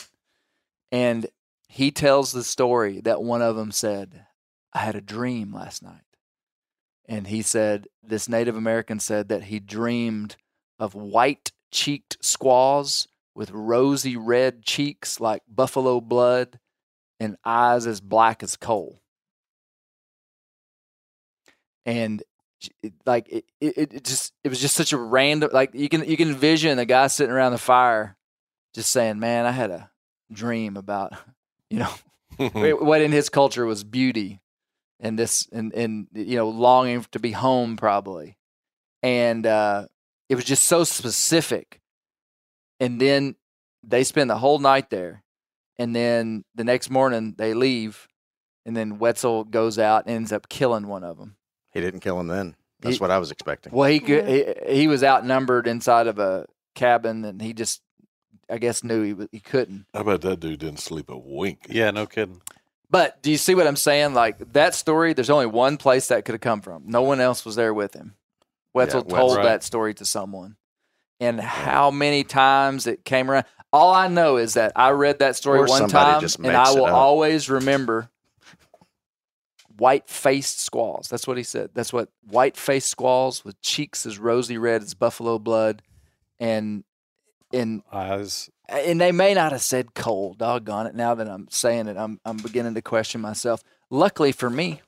[0.93, 1.27] and
[1.69, 4.27] he tells the story that one of them said
[4.73, 6.03] I had a dream last night
[7.09, 10.37] and he said this Native American said that he dreamed
[10.79, 16.59] of white cheeked squaws with rosy red cheeks like buffalo blood
[17.19, 19.01] and eyes as black as coal.
[21.87, 22.23] And
[23.07, 26.17] like it, it, it just it was just such a random like you can you
[26.17, 28.17] can envision a guy sitting around the fire
[28.75, 29.91] just saying, "Man, I had a
[30.31, 31.13] dream about
[31.71, 34.41] you know what in his culture was beauty
[35.01, 38.37] and this and and you know longing to be home probably."
[39.03, 39.87] And uh
[40.29, 41.81] it was just so specific.
[42.81, 43.37] And then
[43.83, 45.23] they spend the whole night there
[45.79, 48.09] and then the next morning they leave,
[48.67, 51.37] and then Wetzel goes out and ends up killing one of them.
[51.73, 52.57] he didn't kill him then.
[52.81, 53.73] That's He- what I was expecting.
[53.73, 57.81] Well, he, he he was outnumbered inside of a cabin, and he just,
[58.51, 59.87] I guess, knew he he couldn't.
[59.95, 61.67] I bet that dude didn't sleep a wink.
[61.69, 62.41] Yeah, no kidding.
[62.91, 64.15] But do you see what I'm saying?
[64.15, 66.85] Like that story, there's only one place that could have come from.
[66.87, 68.15] No one else was there with him.
[68.75, 69.43] Wetzel Yeah, told Wetzel.
[69.45, 70.57] that story to someone,
[71.21, 73.45] and how many times it came around.
[73.73, 76.49] All I know is that I read that story Or one somebody time, just and
[76.57, 76.95] I it will up.
[76.95, 78.09] always remember
[79.77, 81.09] white faced squalls.
[81.09, 81.71] That's what he said.
[81.75, 85.83] That's what white faced squalls with cheeks as rosy red as buffalo blood,
[86.41, 86.85] and
[87.53, 88.51] and Eyes.
[88.69, 90.35] and they may not have said coal.
[90.35, 90.95] Doggone it!
[90.95, 93.63] Now that I'm saying it, I'm I'm beginning to question myself.
[93.91, 94.83] Luckily for me,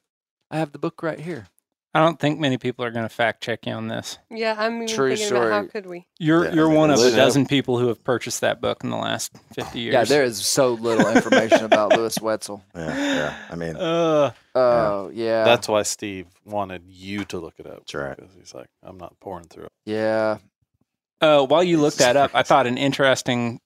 [0.51, 1.47] I have the book right here.
[1.93, 4.17] I don't think many people are going to fact check you on this.
[4.31, 6.07] Yeah, I'm even True thinking about how could we?
[6.21, 8.97] You're Yeah, you're one of a dozen people who have purchased that book in the
[8.97, 9.95] last fifty years.
[9.95, 12.63] Yeah, there is so little information about Lewis Wetzel.
[12.77, 13.35] Yeah, yeah.
[13.51, 17.79] I mean, Uh, Oh yeah, That's why Steve wanted you to look it up.
[17.79, 18.17] That's right.
[18.17, 19.73] Because he's like, I'm not pouring through it.
[19.87, 20.39] yeah.
[21.21, 23.61] Uh, while you looked that up, I thought an interesting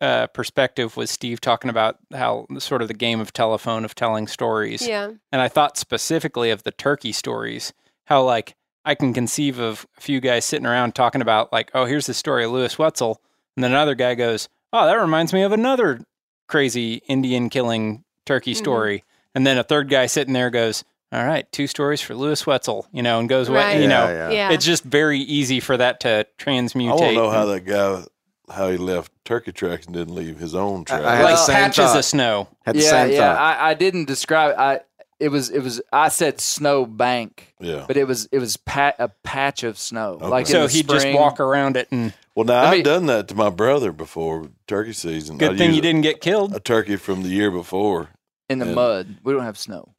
[0.00, 4.26] uh, perspective was Steve talking about how sort of the game of telephone of telling
[4.28, 4.86] stories.
[4.86, 7.72] Yeah, And I thought specifically of the turkey stories,
[8.06, 8.54] how like
[8.84, 12.14] I can conceive of a few guys sitting around talking about like, oh, here's the
[12.14, 13.20] story of Lewis Wetzel,
[13.56, 16.00] and then another guy goes, oh, that reminds me of another
[16.46, 18.56] crazy Indian killing turkey Mhm.
[18.58, 19.04] story,
[19.34, 22.86] and then a third guy sitting there goes, all right, two stories for Lewis Wetzel,
[22.92, 23.80] you know, and goes away, Right.
[23.80, 24.08] you know.
[24.08, 24.50] yeah, yeah.
[24.52, 26.90] It's just very easy for that to transmute.
[26.90, 28.02] I want to know how and- that guy
[28.50, 31.22] how he left turkey tracks and didn't leave his own I- I tracks.
[31.24, 31.98] like same patches thought.
[31.98, 32.48] of snow.
[32.64, 33.34] had the yeah, same yeah.
[33.36, 34.54] I, I didn't describe.
[34.58, 34.80] I
[35.20, 35.82] it was it was.
[35.92, 37.84] I said snow bank, yeah.
[37.88, 40.12] but it was it was pat, a patch of snow.
[40.14, 40.26] Okay.
[40.28, 43.06] Like in So he'd just walk around it, and Well, now Let I've me- done
[43.06, 45.36] that to my brother before turkey season.
[45.38, 46.54] good I'd thing use you didn't get killed.
[46.54, 48.10] A turkey from the year before.
[48.48, 49.16] in the and- mud.
[49.24, 49.92] We don't have snow.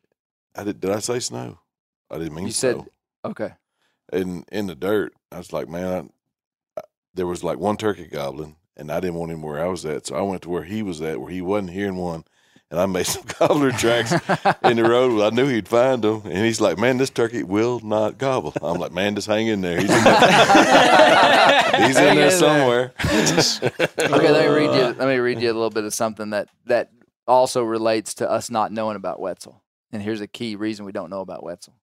[0.56, 0.80] I did.
[0.80, 1.60] Did I say snow?
[2.12, 2.88] I didn't mean You said- snow.
[3.26, 3.52] Okay.
[4.14, 5.14] in in the dirt.
[5.32, 6.10] I was like, man,
[6.78, 6.82] I,
[7.14, 10.08] there was like one turkey goblin, and I didn't want him where I was at,
[10.08, 12.24] so I went to where he was at, where he wasn't hearing one,
[12.72, 14.12] and I made some gobbler tracks
[14.64, 15.22] in the road.
[15.22, 18.54] I knew he'd find them, and he's like, man, this turkey will not gobble.
[18.62, 19.80] I'm like, man, just hang in there.
[19.82, 20.20] He's in there,
[21.88, 22.32] he's Hang in there in there.
[22.32, 22.94] somewhere.
[24.00, 24.82] Okay, let me read you.
[24.98, 26.90] Let me read you a little bit of something that that
[27.28, 29.62] also relates to us not knowing about Wetzel.
[29.92, 31.74] And here's a key reason we don't know about Wetzel.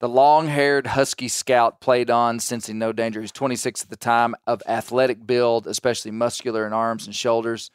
[0.00, 3.20] The long-haired husky scout played on, sensing no danger.
[3.20, 7.70] He's 26 at the time, of athletic build, especially muscular in arms and shoulders.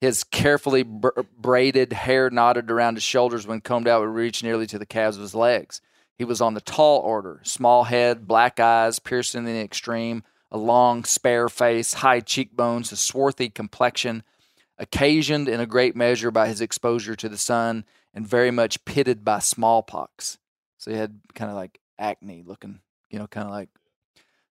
[0.00, 4.66] His carefully br- braided hair knotted around his shoulders when combed out would reach nearly
[4.66, 5.80] to the calves of his legs.
[6.18, 10.58] He was on the tall order, small head, black eyes, piercing in the extreme, a
[10.58, 14.24] long, spare face, high cheekbones, a swarthy complexion,
[14.76, 19.24] occasioned in a great measure by his exposure to the sun, and very much pitted
[19.24, 20.38] by smallpox.
[20.78, 23.68] So he had kind of like acne looking, you know, kind of like,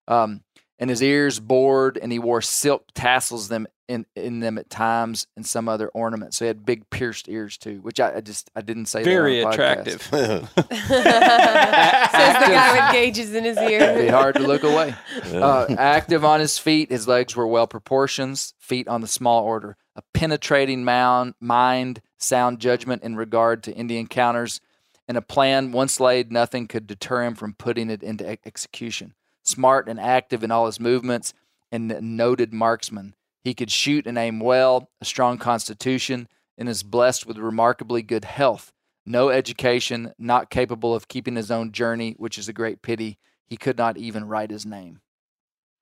[0.07, 0.43] um,
[0.79, 5.27] and his ears bored, and he wore silk tassels them in in them at times,
[5.35, 6.37] and some other ornaments.
[6.37, 9.03] So he had big pierced ears too, which I, I just I didn't say.
[9.03, 10.01] that on Very attractive.
[10.11, 10.59] Says the
[12.11, 14.95] guy with gauges in his It'd be hard to look away.
[15.25, 19.77] Uh, active on his feet, his legs were well proportioned, feet on the small order.
[19.95, 24.59] A penetrating mound, mind, sound judgment in regard to Indian counters,
[25.07, 29.13] and a plan once laid, nothing could deter him from putting it into ex- execution.
[29.43, 31.33] Smart and active in all his movements,
[31.71, 33.13] and a noted marksman.
[33.43, 36.27] He could shoot and aim well, a strong constitution,
[36.57, 38.71] and is blessed with remarkably good health.
[39.05, 43.17] No education, not capable of keeping his own journey, which is a great pity.
[43.45, 45.01] He could not even write his name.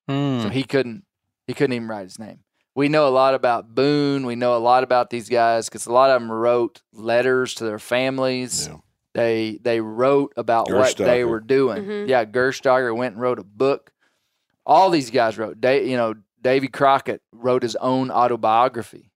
[0.08, 0.40] Hmm.
[0.40, 1.04] So he couldn't
[1.46, 2.40] he couldn't even write his name.
[2.74, 4.26] We know a lot about Boone.
[4.26, 7.64] We know a lot about these guys because a lot of them wrote letters to
[7.64, 8.66] their families.
[8.66, 8.76] Yeah.
[9.14, 11.84] They they wrote about what they were doing.
[11.84, 12.08] Mhm.
[12.08, 13.92] Yeah, Gerstager went and wrote a book.
[14.66, 15.60] All these guys wrote.
[15.60, 19.10] Da- you know, Davy Crockett wrote his own autobiography.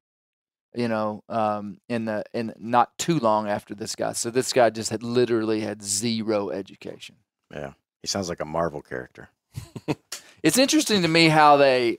[0.74, 4.12] You know, um, in the in not too long after this guy.
[4.12, 7.16] So this guy just had literally had zero education.
[7.50, 7.72] yeah,
[8.02, 9.30] he sounds like a Marvel character.
[10.42, 11.98] It's interesting to me how they.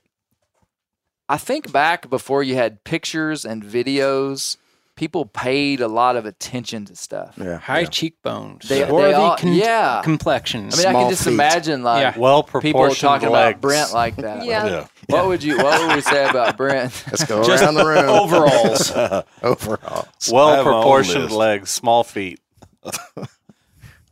[1.28, 4.56] I think back before you had pictures and videos,
[4.98, 7.36] people paid a lot of attention to stuff.
[7.38, 7.86] Yeah, High yeah.
[7.86, 10.02] cheekbones, They- they swarthy all- con- yeah.
[10.04, 10.74] complexions.
[10.74, 11.34] I mean, I can just feet.
[11.34, 12.18] imagine like Yeah.
[12.20, 13.52] Well people talking legs.
[13.52, 14.44] about Brent like that.
[14.44, 14.66] Yeah.
[14.66, 14.88] yeah.
[15.08, 16.92] What would you What would we say about Brent?
[17.08, 18.10] Let's go Just around the room.
[18.10, 18.92] overalls.
[19.44, 20.08] Overall.
[20.32, 22.42] Well I have my own proportioned legs, small feet.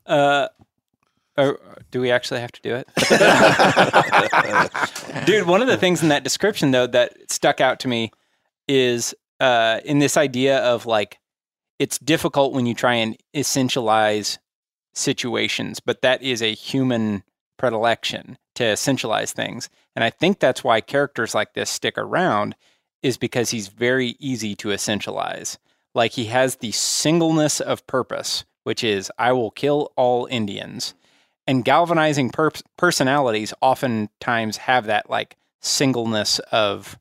[0.07, 0.47] Uh,
[1.35, 1.59] or,
[1.89, 2.87] do we actually have to do it?
[5.25, 8.11] Dude, one of the things in that description though that stuck out to me
[8.67, 11.19] is uh, in this idea of like
[11.79, 14.37] it's difficult when you try and essentialize
[14.93, 17.23] situations, but that is a human
[17.57, 19.69] predilection to essentialize things.
[19.95, 22.55] And I think that's why characters like this stick around
[23.03, 25.57] is because he's very easy to essentialize.
[25.93, 30.93] Like he has the singleness of purpose, which is I will kill all Indians.
[31.47, 36.97] And galvanizing perp- personalities oftentimes have that like singleness of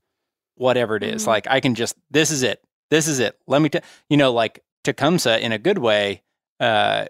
[0.57, 1.25] whatever it is.
[1.25, 1.29] Mhm.
[1.29, 2.63] Like I can just this is it.
[2.91, 3.39] This is it.
[3.47, 6.23] Let me tell you know, like Tecumseh in a good way
[6.61, 7.07] uh,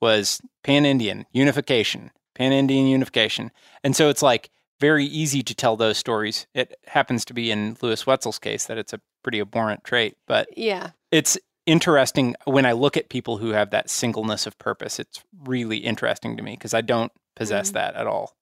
[0.00, 3.50] was pan Indian unification, pan Indian unification,
[3.84, 6.46] and so it's like very easy to tell those stories.
[6.54, 10.48] It happens to be in Lewis Wetzel's case that it's a pretty abhorrent trait, but
[10.58, 10.90] Yeah.
[11.12, 14.98] it's interesting when I look at people who have that singleness of purpose.
[14.98, 17.74] It's really interesting to me because I don't possess Mhm.
[17.74, 18.34] that at all.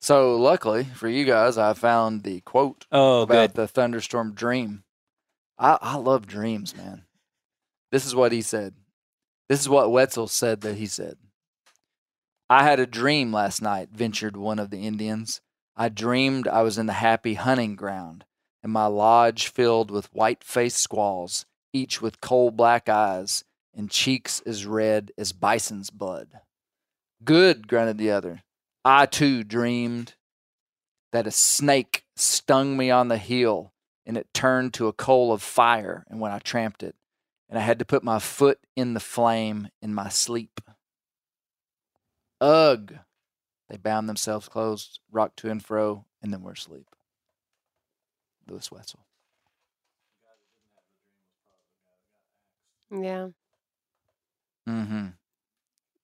[0.00, 3.56] So luckily for you guys, I found the quote Oh, about good.
[3.62, 4.84] the thunderstorm dream.
[5.58, 7.04] I, I love dreams, man.
[7.92, 8.74] This is what he said.
[9.48, 11.16] This is what Wetzel said that he said.
[12.48, 15.40] I had a dream last night, ventured one of the Indians.
[15.76, 18.24] I dreamed I was in the happy hunting ground,
[18.62, 23.44] and my lodge filled with white faced squaws, each with coal black eyes
[23.74, 26.40] and cheeks as red as bison's blood.
[27.24, 28.42] Good, grunted the other.
[28.84, 30.14] I too dreamed
[31.12, 33.72] that a snake stung me on the heel
[34.06, 36.94] and it turned to a coal of fire and when I tramped it
[37.48, 40.60] and I had to put my foot in the flame in my sleep.
[42.40, 42.98] Ugh.
[43.68, 46.86] They bound themselves closed, rocked to and fro, and then were asleep.
[48.48, 49.00] Lewis Wetzel.
[52.90, 53.28] Yeah.
[54.68, 55.06] Mm-hmm.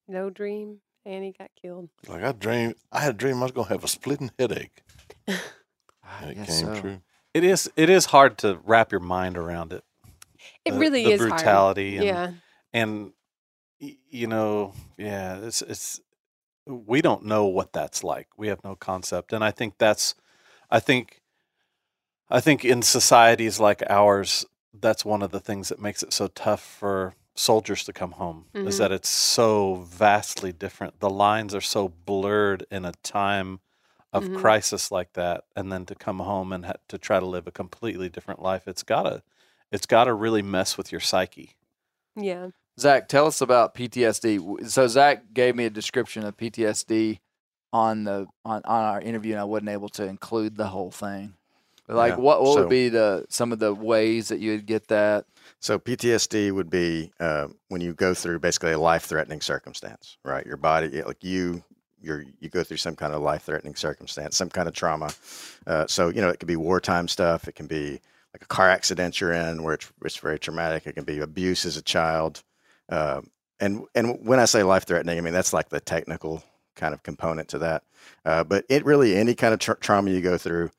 [0.06, 0.80] No dream.
[1.06, 1.88] And he got killed.
[2.08, 4.82] Like I dreamed, I had a dream I was gonna have a splitting headache,
[5.28, 5.40] ah,
[6.22, 6.80] and it came so.
[6.80, 7.00] true.
[7.32, 9.84] It is it is hard to wrap your mind around it.
[10.64, 12.06] It The- really the is brutality hard.
[12.08, 12.32] and yeah.
[12.72, 13.12] and
[13.78, 16.00] you know yeah it's it's
[16.66, 20.14] we don't know what that's like we have no concept and i think that's
[20.70, 21.20] i think
[22.30, 26.26] i think in societies like ours that's one of the things that makes it so
[26.28, 28.78] tough for soldiers to come home is Mhm.
[28.78, 33.60] that it's so vastly different the lines are so blurred in a time
[34.12, 34.36] of Mhm.
[34.38, 37.52] crisis like that and then to come home and ha- to try to live a
[37.52, 39.22] completely different life it's gotta
[39.70, 41.56] it's gotta really mess with your psyche
[42.16, 42.48] Yeah.
[42.80, 44.38] Zach, tell us about PTSD.
[44.68, 47.20] So Zach gave me a description of PTSD
[47.72, 51.35] on the on, on our interview, and I wasn't able to include the whole thing.
[51.88, 54.66] Like, Yeah, what what so- would be the some of the ways that you would
[54.66, 55.26] get that?
[55.60, 60.44] So PTSD would be uh, when you go through basically a life-threatening circumstance, right?
[60.44, 61.62] Your body, like you,
[62.00, 65.10] you're, you go through some kind of life-threatening circumstance, some kind of trauma.
[65.66, 67.48] Uh, so you know, it could be wartime stuff.
[67.48, 68.00] It can be
[68.34, 70.86] like a car accident you're in, where it's, it's very traumatic.
[70.86, 72.42] It can be abuse as a child,
[72.90, 73.22] uh,
[73.58, 77.48] and and when I say life-threatening, I mean that's like the technical kind of component
[77.48, 77.82] to that.
[78.24, 80.70] Uh, but it really any kind of tra- trauma you go through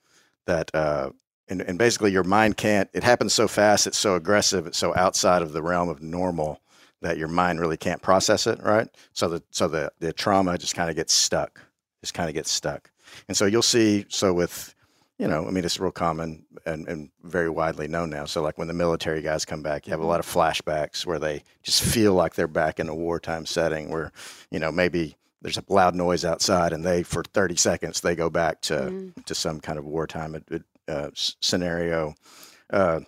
[0.48, 1.12] that uh,
[1.48, 4.96] and, and basically your mind can't it happens so fast it's so aggressive it's so
[4.96, 6.62] outside of the realm of normal
[7.02, 8.88] that your mind really can't process it right?
[9.14, 11.62] So the so the, the trauma just kind of gets stuck
[12.02, 12.92] just kind of gets stuck.
[13.28, 14.74] And so you'll see so with
[15.18, 18.26] you know i mean it's real common and, and very widely known now.
[18.26, 21.20] So like when the military guys come back you have a lot of flashbacks where
[21.20, 24.12] they just feel like they're back in a wartime setting where
[24.52, 28.30] you know maybe there's a loud noise outside and they for 30 seconds they go
[28.30, 29.26] back to Mhm.
[29.26, 30.58] to some kind of wartime uh,
[30.92, 32.16] uh, scenario.
[32.72, 33.02] Uh,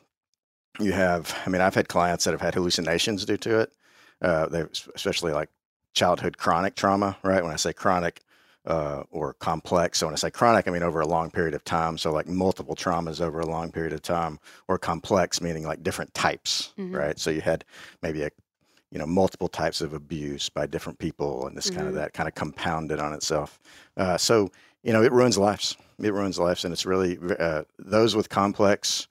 [0.80, 3.73] you have, I mean, I've had clients that have had hallucinations due to it.
[4.21, 4.63] Uh, they,
[4.95, 5.49] especially like
[5.93, 7.43] childhood chronic trauma, right?
[7.43, 8.21] When I say chronic
[8.65, 11.63] uh, or complex, so when I say chronic, I mean over a long period of
[11.63, 11.97] time.
[11.97, 16.13] So like multiple traumas over a long period of time, or complex meaning like different
[16.13, 16.93] types, Mhm.
[16.95, 17.17] right?
[17.19, 17.65] So you had
[18.01, 18.30] maybe a
[18.92, 22.28] you know multiple types of abuse by different people and this kind of that kind
[22.28, 23.60] of compounded on itself.
[23.98, 24.50] Uh, so
[24.84, 25.78] you know it ruins lives.
[26.02, 29.08] It ruins lives and it's really uh, those with complex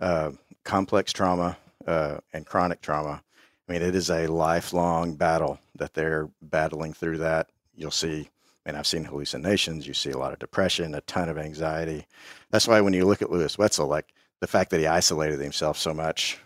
[0.00, 0.32] uh,
[0.64, 1.56] complex trauma
[1.86, 3.22] uh, and chronic trauma
[3.68, 7.48] i mean it is a lifelong battle that they're battling through that.
[7.74, 8.28] You'll see
[8.66, 12.06] and i've seen hallucinations you see a lot of depression a ton of anxiety.
[12.50, 15.78] That's why when you look at lewis wetzel like the fact that he isolated himself
[15.78, 16.38] so much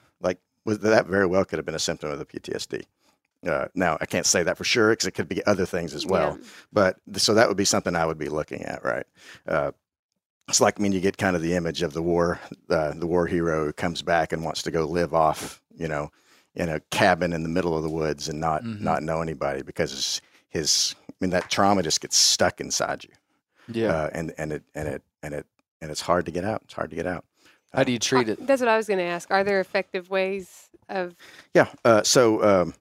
[0.64, 2.84] was that very well could have been a symptom of the PTSD.
[3.46, 6.06] Uh, now I can't say that for sure because it could be other things as
[6.06, 6.38] well.
[6.40, 6.46] Yeah.
[6.72, 9.04] But so that would be something I would be looking at, right?
[9.46, 9.72] Uh,
[10.48, 12.40] it's like when you get kind of the image of the war,
[12.70, 16.10] uh, the war hero who comes back and wants to go live off, you know,
[16.54, 18.80] in a cabin in the middle of the woods and not Mhm.
[18.80, 23.10] not know anybody because his, his I mean that trauma just gets stuck inside you,
[23.82, 23.88] Yeah.
[23.94, 25.46] uh, and and it and it and it
[25.82, 26.62] and it's hard to get out.
[26.64, 27.24] It's hard to get out.
[27.74, 28.46] How do you treat Uh, it?
[28.46, 29.30] That's what I was going to ask.
[29.30, 31.14] Are there effective ways of?
[31.54, 31.68] Yeah.
[31.84, 32.74] Uh, so, um,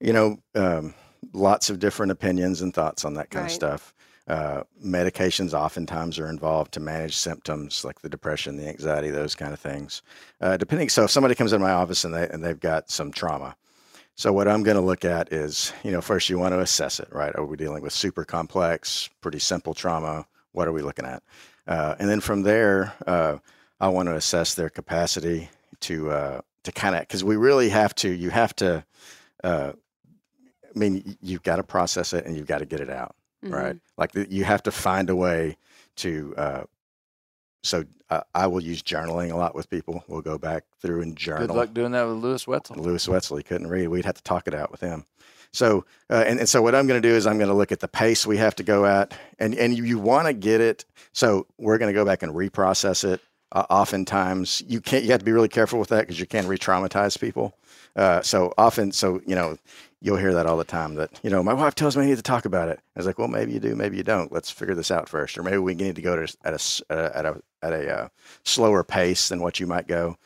[0.00, 0.94] you know, um,
[1.32, 3.50] lots of different opinions and thoughts on that kind Right.
[3.50, 3.94] of stuff.
[4.26, 9.54] Uh, medications oftentimes are involved to manage symptoms like the depression, the anxiety, those kind
[9.54, 10.02] of things.
[10.40, 13.10] Uh, depending, so if somebody comes in my office and they and they've got some
[13.10, 13.56] trauma,
[14.16, 17.00] so what I'm going to look at is, you know, first you want to assess
[17.00, 17.34] it, right?
[17.36, 20.26] Are we dealing with super complex, pretty simple trauma?
[20.52, 21.22] What are we looking at?
[21.66, 23.38] uh, and then from there, uh,
[23.80, 25.50] I want to assess their capacity
[25.80, 28.08] to uh, to kind of because we really have to.
[28.10, 28.84] You have to.
[29.44, 29.72] Uh,
[30.74, 33.74] I mean, you've got to process it and you've got to get it out, right?
[33.76, 33.80] Mhm.
[33.96, 35.56] Like the, you have to find a way
[35.96, 36.34] to.
[36.36, 36.62] Uh,
[37.62, 40.04] so uh, I will use journaling a lot with people.
[40.08, 41.46] We'll go back through and journal.
[41.48, 42.76] Good luck doing that with Lewis Wetzel.
[42.76, 43.88] Lewis Wetzel, he couldn't read.
[43.88, 45.04] We'd have to talk it out with him.
[45.52, 47.72] So, uh, and, and so what I'm going to do is I'm going to look
[47.72, 50.60] at the pace we have to go at, and and you, you want to get
[50.60, 50.84] it.
[51.12, 53.20] So we're going to go back and reprocess it.
[53.52, 55.04] Uh, oftentimes, you can't.
[55.04, 57.54] You have to be really careful with that because you can re-traumatize people.
[57.96, 59.56] Uh, so often, so you know,
[60.00, 60.94] you'll hear that all the time.
[60.96, 62.78] That you know, my wife tells me I need to talk about it.
[62.94, 64.30] I was like, well, maybe you do, maybe you don't.
[64.30, 67.10] Let's figure this out first, or maybe we need to go to at a uh,
[67.14, 68.08] at a at a uh,
[68.44, 70.16] slower pace than what you might go.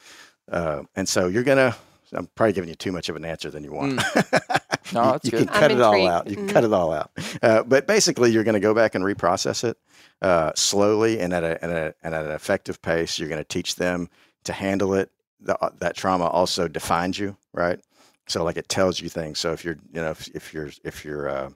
[0.50, 1.76] Uh, and so you're gonna.
[2.12, 4.02] I'm probably giving you too much of an answer than you want.
[4.92, 5.38] No, you, you good.
[5.46, 6.28] can I'm cut it all out.
[6.28, 6.52] You can Mhm.
[6.52, 7.10] cut it all out.
[7.42, 9.76] Uh, but basically, you're going to go back and reprocess it
[10.20, 13.18] uh, slowly and at, a, and, a, and at an effective pace.
[13.18, 14.08] You're going to teach them
[14.44, 15.10] to handle it.
[15.40, 17.80] The, uh, that trauma also defines you, right?
[18.28, 19.38] So, like, it tells you things.
[19.38, 21.50] So, if you're, you know, if, if you're, if you're, uh,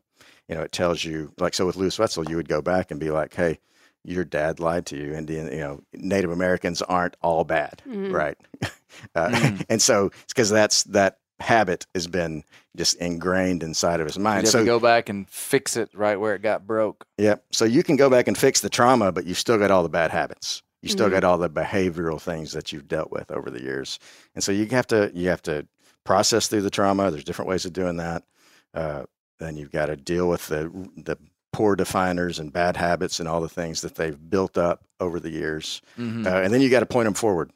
[0.48, 2.98] you know, it tells you, like, so with Lewis Wetzel, you would go back and
[3.00, 3.58] be like, hey,
[4.04, 5.12] your dad lied to you.
[5.14, 8.12] Indian, you know, Native Americans aren't all bad, Mhm.
[8.12, 8.36] right?
[9.14, 9.64] uh, Mm.
[9.68, 12.42] And so it's because that's that habit has been
[12.76, 14.42] just ingrained inside of his You mind.
[14.42, 17.06] have So to go back and fix it right where it got broke.
[17.18, 17.44] Yep.
[17.52, 19.88] So you can go back and fix the trauma, but you've still got all the
[19.88, 20.62] bad habits.
[20.82, 21.12] You still Mhm.
[21.12, 23.98] got all the behavioral things that you've dealt with over the years,
[24.34, 25.66] and so you have to you have to
[26.04, 27.10] process through the trauma.
[27.10, 28.22] There's different ways of doing that.
[28.72, 29.04] Uh,
[29.40, 31.16] then you've got to deal with the the
[31.52, 35.30] poor definers and bad habits and all the things that they've built up over the
[35.30, 35.80] years.
[35.98, 36.26] Mhm.
[36.26, 37.50] Uh, and then you got to point them forward.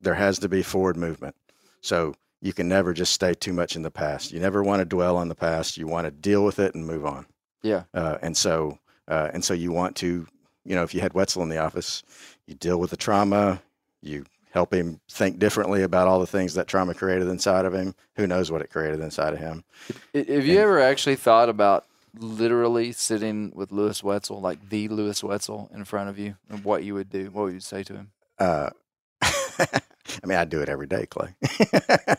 [0.00, 1.36] There has to be forward movement.
[1.80, 2.14] So
[2.44, 4.30] you can never just stay too much in the past.
[4.30, 5.78] You never want to dwell on the past.
[5.78, 7.24] You want to deal with it and move on.
[7.62, 7.84] Yeah.
[7.94, 8.78] Uh, and so
[9.08, 10.26] uh, and so you want to,
[10.62, 12.02] you know, if you had Wetzel in the office,
[12.46, 13.62] you deal with the trauma.
[14.02, 17.94] You help him think differently about all the things that trauma created inside of him.
[18.16, 19.64] Who knows what it created inside of him?
[20.12, 21.86] Have you ever actually thought about
[22.18, 26.84] literally sitting with Lewis Wetzel, like the Lewis Wetzel, in front of you, and what
[26.84, 27.30] you would do?
[27.30, 28.10] What would you say to him?
[28.38, 28.70] Uh,
[30.22, 31.34] I mean, I do it every day, Clay.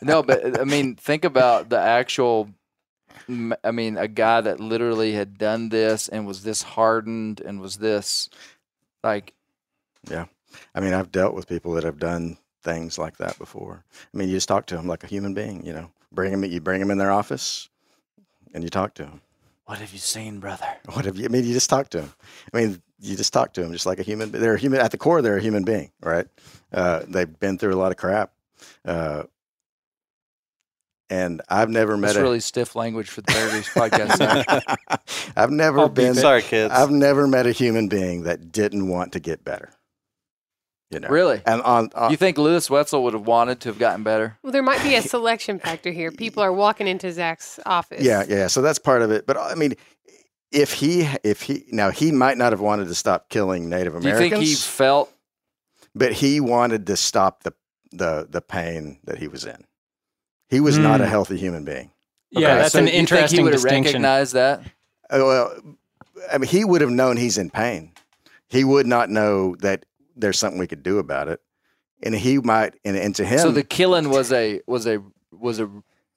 [0.01, 2.49] No, but I mean, think about the actual.
[3.63, 7.77] I mean, a guy that literally had done this and was this hardened and was
[7.77, 8.29] this,
[9.03, 9.33] like,
[10.09, 10.25] Yeah.
[10.75, 13.83] I mean, I've dealt with people that have done things like that before.
[14.13, 15.65] I mean, you just talk to them like a human being.
[15.65, 16.43] You know, bring them.
[16.43, 17.69] You bring them in their office,
[18.53, 19.21] and you talk to them.
[19.65, 20.67] what have you seen, brother?
[20.93, 21.25] What have you?
[21.25, 22.13] I mean, you just talk to them.
[22.53, 24.31] I mean, you just talk to them just like a human.
[24.31, 25.21] They're a human at the core.
[25.21, 26.27] They're a human being, right?
[26.71, 28.31] Uh, they've been through a lot of crap,
[28.85, 29.23] uh,
[31.09, 32.23] and I've never met That's a.
[32.23, 34.17] really stiff language for the Bears podcast.
[34.17, 34.79] Zach.
[35.35, 36.11] I've never I'll beep been.
[36.17, 36.21] it.
[36.21, 36.73] Sorry, kids.
[36.73, 39.71] I've never met a human being that didn't want to get better.
[40.91, 41.41] You know, really?
[41.45, 44.37] and on, on You think Lewis Wetzel would have wanted to have gotten better?
[44.43, 46.11] Well, there might be a selection factor here.
[46.11, 48.03] People are walking into Zach's office.
[48.03, 48.47] Yeah, yeah.
[48.47, 49.25] So that's part of it.
[49.25, 49.73] But I mean,
[50.55, 54.07] if he, if he, now he might not have wanted to stop killing Native Do
[54.07, 55.11] you Americans, think he felt?
[55.93, 57.53] but he wanted to stop the
[57.91, 59.65] the the pain that he was in.
[60.49, 61.09] He was not a Hmm.
[61.11, 61.91] healthy human being.
[62.31, 64.01] Yeah, that's so an you think he interesting would distinction.
[64.03, 64.59] recognized that?
[65.09, 65.75] Uh, Well,
[66.31, 67.93] I mean, he would have known he's in pain.
[68.49, 69.85] He would not know that
[70.15, 71.39] there's something we could do about it,
[72.03, 72.75] and he might.
[72.83, 75.01] And, and to him, So the killing was a was a
[75.31, 75.69] was a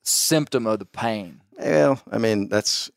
[0.03, 1.41] symptom of the pain.
[1.59, 2.90] Well, I mean, that's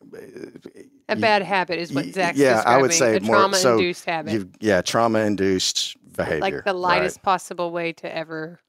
[1.09, 4.33] A bad habit is what y- Zach's yeah, I would say a more- trauma-induced habit.
[4.33, 6.75] you've yeah, trauma induced behavior, like the right.
[6.75, 8.59] lightest possible way to ever,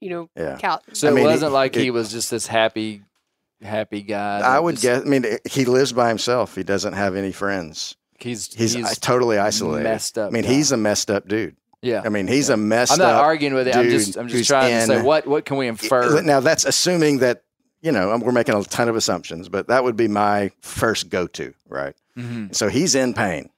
[0.00, 0.56] you know, Yeah.
[0.56, 3.02] cal- So I mean, it it- wasn't like he was just this happy,
[3.62, 4.40] happy guy.
[4.40, 5.02] I would just- guess.
[5.02, 6.54] I mean, he lives by himself.
[6.54, 7.96] He doesn't have any friends.
[8.18, 9.84] he's He's, he's, uh, totally isolated.
[9.84, 10.28] messed up.
[10.28, 10.50] I mean, guy.
[10.52, 11.56] he's a messed up dude.
[11.82, 12.02] yeah.
[12.04, 13.22] I mean, he's a messed I'm not up.
[13.22, 13.74] arguing with it.
[13.74, 16.20] I'm just I'm just trying to say what what can we infer?
[16.22, 17.42] Now that's assuming that
[17.82, 21.54] you know we're making a ton of assumptions, but that would be my first go-to,
[21.68, 21.94] right?
[22.16, 22.54] Mhm.
[22.54, 23.50] So he's in pain,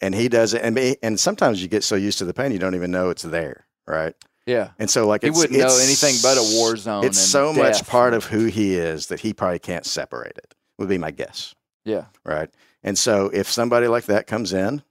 [0.00, 2.58] and he does it, and and sometimes you get so used to the pain you
[2.58, 4.14] don't even know it's there, right?
[4.46, 4.70] Yeah.
[4.78, 7.86] And so like He it's, wouldn't know anything but a war zone It's so much
[7.86, 10.54] part of who he is that he probably can't separate it.
[10.78, 12.06] Would be my guess, Yeah.
[12.24, 12.48] right?
[12.82, 14.82] And so if somebody like that comes in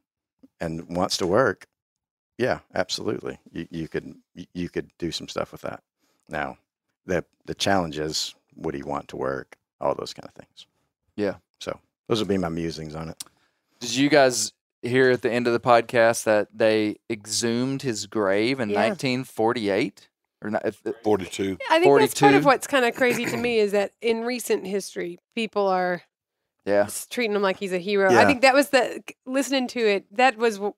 [0.59, 1.65] and wants to work,
[2.37, 4.13] yeah, absolutely, you, you could
[4.53, 5.81] you could do some stuff with that.
[6.29, 6.57] Now,
[7.07, 9.57] the the challenge is would he want to work?
[9.79, 10.65] All those kind of things.
[11.15, 11.35] Yeah.
[11.59, 13.23] So those would be my musings on it.
[13.79, 14.51] Did you guys
[14.81, 18.87] hear at the end of the podcast that they exhumed his grave in Yeah.
[18.87, 20.09] 1948?
[20.43, 21.57] Or not, if- uh, Forty-two.
[21.69, 22.37] I think that's part 42.
[22.37, 26.03] of what's kind of crazy to me is that in recent history, people are
[26.63, 26.83] yeah.
[26.83, 28.09] s- treating him like he's a hero.
[28.09, 28.25] I Yeah.
[28.27, 30.05] think that was the listening to it.
[30.15, 30.75] That was w-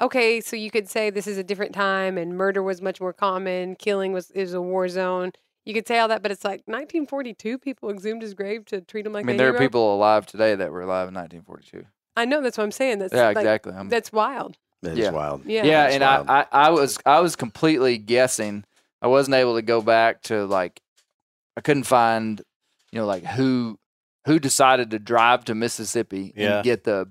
[0.00, 3.12] okay, so you could say this is a different time and murder was much more
[3.12, 5.32] common, killing was is a war zone.
[5.64, 7.58] You could say all that, but it's like 1942.
[7.58, 9.60] People exhumed his grave to treat him like I mean, a there are hero.
[9.60, 11.84] people alive today that were alive in 1942.
[12.16, 12.98] I know that's what I'm saying.
[12.98, 13.72] That's Yeah, like, exactly.
[13.72, 14.56] I'm- That's wild.
[14.82, 15.10] It is Yeah.
[15.10, 15.44] wild.
[15.46, 15.64] Yeah.
[15.64, 16.28] yeah, That's and wild.
[16.28, 18.64] I, I, I was I was completely guessing.
[19.00, 20.80] I wasn't able to go back to like
[21.56, 22.42] I couldn't find,
[22.90, 23.78] you know, like who
[24.26, 26.56] who decided to drive to Mississippi Yeah.
[26.56, 27.08] and get the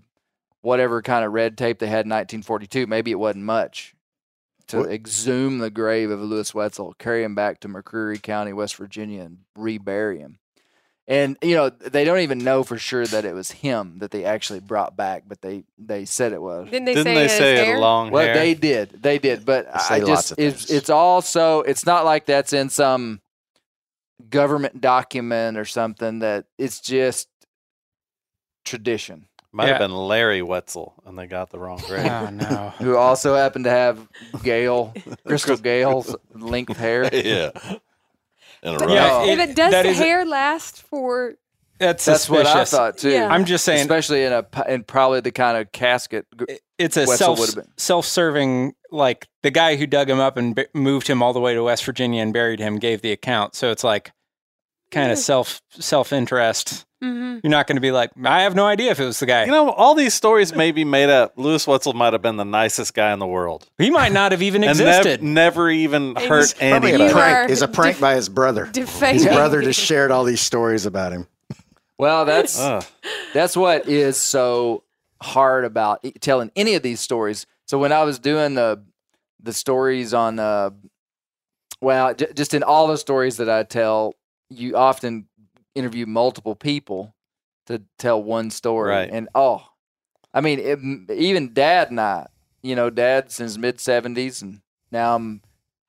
[0.61, 2.85] whatever kind of red tape they had in 1942.
[2.87, 3.95] Maybe it wasn't much
[4.71, 8.75] to What- exhume the grave of Lewis Wetzel, carry him back to McCreary County, West
[8.75, 10.39] Virginia, and rebury him.
[11.07, 14.23] And you know they don't even know for sure that it was him that they
[14.23, 16.69] actually brought back, but they they said it was.
[16.69, 17.75] Didn't they Didn't say they his say hair?
[17.75, 18.35] it long Well, hair?
[18.35, 22.53] they did, they did, but They I just it's it's also it's not like that's
[22.53, 23.19] in some
[24.29, 27.27] government document or something that it's just
[28.63, 29.27] tradition.
[29.53, 29.69] Might Yeah.
[29.73, 32.05] have been Larry Wetzel, and they got the wrong grave.
[32.05, 32.73] Oh no.
[32.79, 34.07] Who also happened to have
[34.43, 34.93] Gayle,
[35.27, 37.03] Crystal Gayle's length hair.
[37.13, 37.51] yeah.
[38.63, 39.29] And a But Yeah, rifle.
[39.29, 41.33] it- if it does that the is a- hair last for
[41.79, 42.71] That's That's what I suspicious.
[42.71, 43.09] thought too.
[43.09, 43.27] Yeah.
[43.27, 46.27] I'm just saying especially in a p- in probably the kind of casket.
[46.37, 46.45] gr-
[46.77, 50.67] it's a Wetzel self self serving like the guy who dug him up and b-
[50.75, 53.55] moved him all the way to West Virginia and buried him gave the account.
[53.55, 54.11] So it's like
[54.91, 55.13] kind Yeah.
[55.13, 56.85] of self self-interest.
[57.01, 59.25] hmm You're not going to be like, I have no idea if it was the
[59.25, 59.45] guy.
[59.45, 61.33] You know, all these stories may be made up.
[61.37, 64.41] Lewis Wetzel might have been the nicest guy in the world, he might not have
[64.43, 65.23] even existed.
[65.23, 67.09] nev- never even And hurt Probably anybody.
[67.09, 67.37] a prank.
[67.49, 68.65] are Is a prank def- by his brother.
[68.71, 69.27] defacing.
[69.27, 71.27] His brother just shared all these stories about him.
[71.97, 72.83] Well, that's Ugh.
[73.33, 74.83] that's what is so
[75.21, 77.45] hard about telling any of these stories.
[77.67, 78.83] So when I was doing the
[79.43, 80.69] the stories on, uh,
[81.79, 84.13] well, j- just in all the stories that I tell,
[84.51, 85.27] you often
[85.75, 87.15] interview multiple people
[87.67, 89.09] to tell one story, Right.
[89.11, 89.65] and oh,
[90.33, 92.27] I mean, it, even Dad and I,
[92.61, 95.41] you know, Dad's in his mid seventies, and now I'm,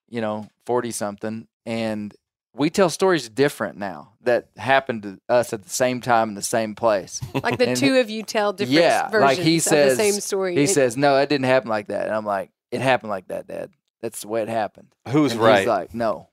[0.09, 2.15] you know, forty something, and
[2.55, 6.43] we tell stories different now that happened to us at the same time in the
[6.43, 7.21] same place.
[7.43, 10.05] Like the And two of you tell different Yeah, versions like he says- of the
[10.05, 10.55] same story.
[10.55, 13.29] He It- says, "No, it didn't happen like that," and I'm like, "It happened like
[13.29, 13.71] that, Dad.
[14.03, 15.59] That's the way it happened." Who's and right?
[15.61, 16.29] He's like, "No."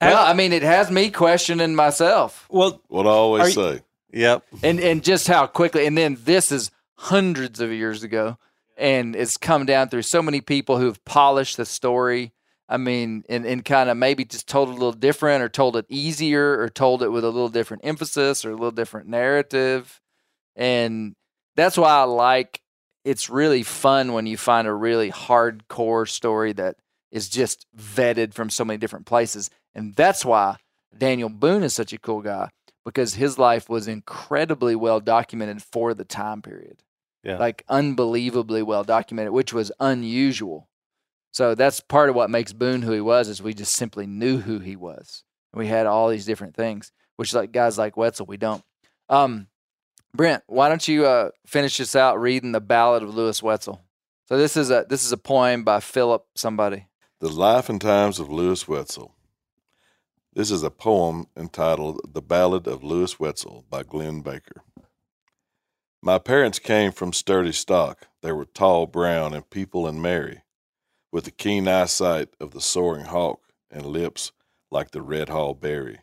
[0.00, 3.82] Well, I mean, it has me questioning myself, well, What I always Are you- say.
[4.12, 4.44] yep.
[4.62, 5.86] and and just how quickly.
[5.86, 8.36] And then this is hundreds of years ago,
[8.76, 12.32] and it's come down through so many people who've polished the story.
[12.68, 15.76] I mean, and, and kind of maybe just told it a little different, or told
[15.76, 20.00] it easier, or told it with a little different emphasis, or a little different narrative.
[20.56, 21.14] And
[21.56, 22.60] that's why I like
[23.04, 26.76] it's really fun when you find a really hardcore story that
[27.14, 29.48] is just vetted from so many different places.
[29.72, 30.56] And that's why
[30.98, 32.50] Daniel Boone is such a cool guy
[32.84, 36.82] because his life was incredibly well documented for the time period.
[37.22, 37.38] Yeah.
[37.38, 40.68] Like unbelievably well documented, which was unusual.
[41.32, 44.38] So that's part of what makes Boone who he was is we just simply knew
[44.38, 45.22] who he was.
[45.54, 48.64] We had all these different things, which like guys like Wetzel, we don't.
[49.08, 49.46] Um,
[50.12, 53.80] Brent, why don't you uh, finish this out reading the Ballad of Lewis Wetzel?
[54.28, 56.86] So this is a this is a poem by Philip somebody.
[57.24, 59.14] The Life and Times of Lewis Wetzel.
[60.34, 64.60] This is a poem entitled The Ballad of Lewis Wetzel by Glenn Baker.
[66.02, 68.08] My parents came from sturdy stock.
[68.20, 70.42] They were tall, brown, and people and merry,
[71.10, 74.32] with the keen eyesight of the soaring hawk and lips
[74.70, 76.00] like the red haw berry.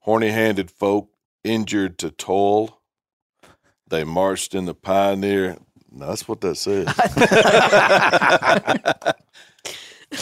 [0.00, 1.10] Horny handed folk,
[1.44, 2.80] injured to toil,
[3.86, 5.56] they marched in the pioneer.
[5.88, 6.88] No, that's what that says.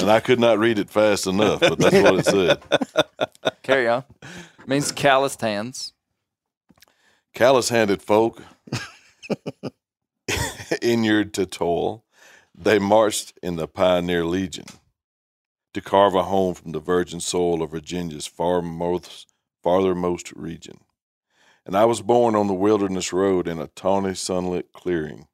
[0.01, 2.63] and I could not read it fast enough, but that's what it said.
[3.63, 4.05] Carry on.
[4.67, 5.93] means calloused hands.
[7.35, 8.43] Callous handed folk,
[10.83, 12.05] inured to toil,
[12.55, 14.67] they marched in the pioneer legion
[15.73, 19.33] to carve a home from the virgin soil of Virginia's farmost,
[19.65, 20.81] farthermost region.
[21.65, 25.29] And I was born on the wilderness road in a tawny sunlit clearing.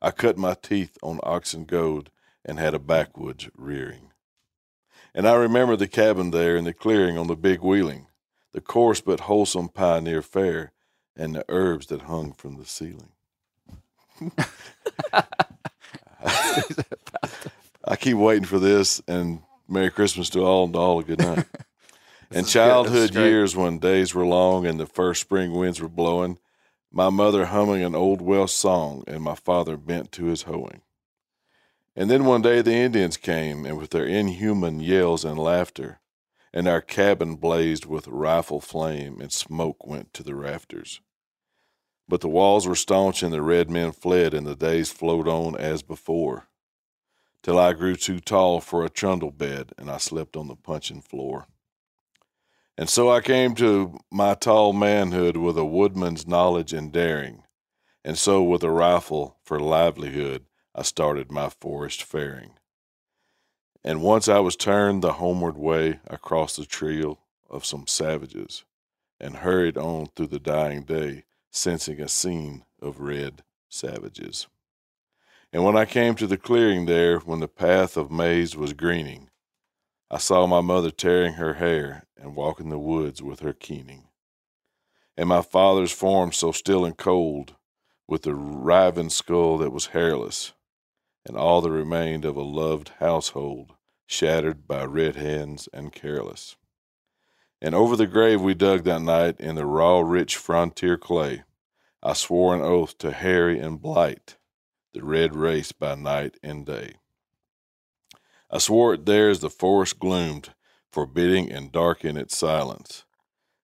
[0.00, 2.10] I cut my teeth on oxen goad
[2.44, 4.12] and had a backwoods rearing.
[5.14, 8.06] And I remember the cabin there in the clearing on the big wheeling,
[8.52, 10.72] the coarse but wholesome pioneer fare,
[11.16, 13.12] and the herbs that hung from the ceiling.
[17.84, 21.18] I keep waiting for this, and Merry Christmas to all and to all a good
[21.18, 21.46] night.
[22.30, 23.28] and childhood This is great.
[23.28, 26.38] years, when days were long and the first spring winds were blowing,
[26.90, 30.82] my mother humming an old Welsh song, and my father bent to his hoeing.
[31.94, 36.00] And then one day the Indians came, and with their inhuman yells and laughter,
[36.52, 41.00] and our cabin blazed with rifle flame, and smoke went to the rafters.
[42.08, 45.56] But the walls were staunch, and the red men fled, and the days flowed on
[45.56, 46.48] as before.
[47.42, 51.02] till I grew too tall for a trundle bed and I slept on the puncheon
[51.02, 51.46] floor.
[52.78, 57.42] And so I came to my tall manhood with a woodman's knowledge and daring,
[58.04, 62.52] and so with a rifle for livelihood I started my forest faring.
[63.84, 67.18] And once I was turned the homeward way across the trail
[67.50, 68.64] of some savages,
[69.20, 74.46] and hurried on through the dying day, sensing a scene of red savages.
[75.52, 79.28] And when I came to the clearing there, when the path of maize was greening,
[80.10, 84.08] I saw my mother tearing her hair and walking the woods with her keening.
[85.16, 87.56] And my father's form so still and cold,
[88.08, 90.54] with the riven skull that was hairless,
[91.26, 93.74] and all that remained of a loved household,
[94.06, 96.56] shattered by red hands and careless.
[97.60, 101.44] And over the grave we dug that night in the raw, rich frontier clay,
[102.02, 104.36] I swore an oath to harry and blight
[104.92, 106.96] the red race by night and day.
[108.50, 110.50] I swore it there as the forest gloomed,
[110.90, 113.04] forbidding and dark in its silence,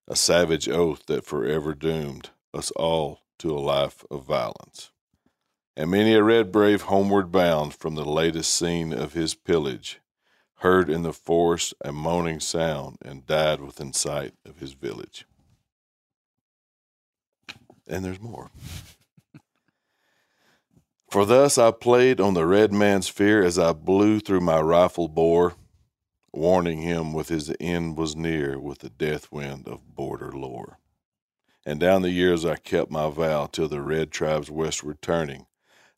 [0.06, 4.90] a savage oath that forever doomed us all to a life of violence.
[5.78, 10.00] And many a red brave homeward bound from the latest scene of his pillage
[10.56, 15.24] heard in the forest a moaning sound and died within sight of his village.
[17.86, 18.50] And there's more.
[21.12, 25.06] For thus I played on the red man's fear as I blew through my rifle
[25.06, 25.54] bore,
[26.32, 30.80] warning him with his end was near with the death wind of border lore.
[31.64, 35.46] And down the years I kept my vow till the red tribes westward turning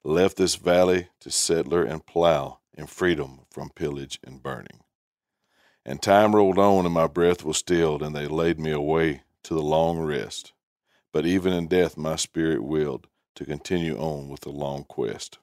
[0.04, 4.80] left this valley to settler and plow in freedom from pillage and burning.
[5.84, 9.54] And time rolled on and my breath was stilled, and they laid me away to
[9.54, 10.52] the long rest.
[11.12, 15.38] But even in death my spirit willed to continue on with the long quest.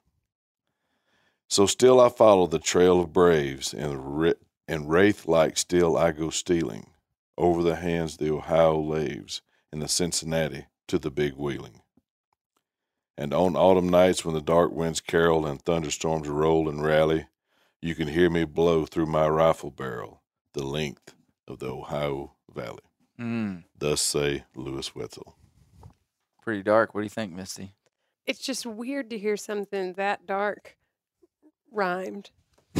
[1.48, 4.34] So still I follow the trail of braves, and,
[4.68, 6.90] and wraith like still I go stealing
[7.36, 11.82] over the hands the Ohio laves, and the Cincinnati to the big wheeling.
[13.20, 17.26] And on autumn nights when the dark winds carol and thunderstorms roll and rally,
[17.82, 20.22] you can hear me blow through my rifle barrel
[20.54, 21.14] the length
[21.48, 22.78] of the Ohio Valley.
[23.20, 25.34] Mm, Thus say Lewis Wetzel.
[26.42, 26.94] pretty dark.
[26.94, 27.74] What do you think, Misty?
[28.24, 30.76] It's just weird to hear something that dark
[31.72, 32.30] rhymed.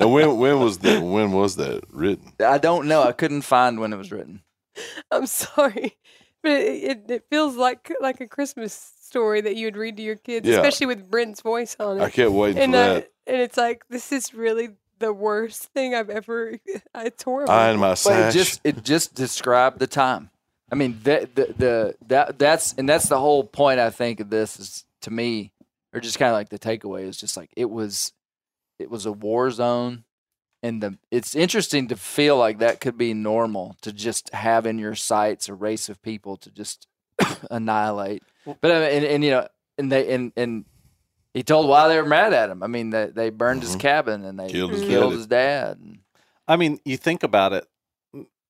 [0.00, 1.02] Now, when when was that?
[1.02, 2.32] When was that written?
[2.40, 3.02] I don't know.
[3.02, 4.42] I couldn't find when it was written.
[5.10, 5.96] I'm sorry,
[6.42, 10.02] but it, it, it feels like like a Christmas story that you would read to
[10.02, 10.56] your kids, Yeah.
[10.56, 12.02] especially with Brent's voice on it.
[12.02, 13.08] I kept waiting and for uh, that.
[13.26, 16.58] and it's like this is really the worst thing I've ever.
[16.96, 17.52] It's horrible.
[17.52, 18.32] I and my But it sash.
[18.34, 20.30] just it just described the time.
[20.72, 23.78] I mean, that the, the that that's and that's the whole point.
[23.80, 25.52] I think of this is to me,
[25.92, 28.12] or just kind of like the takeaway is just like it was,
[28.78, 30.04] it was a war zone,
[30.64, 34.78] and the it's interesting to feel like that could be normal to just have in
[34.78, 36.86] your sights a race of people to just
[37.50, 38.22] annihilate.
[38.60, 40.64] But I and, and you know, and they and and
[41.32, 42.62] he told why they were mad at him.
[42.62, 43.80] I mean, they they burned his Mhm.
[43.80, 45.16] cabin and they Killed his killed daddy.
[45.16, 45.78] his dad.
[45.80, 45.98] And,
[46.48, 47.66] I mean, you think about it,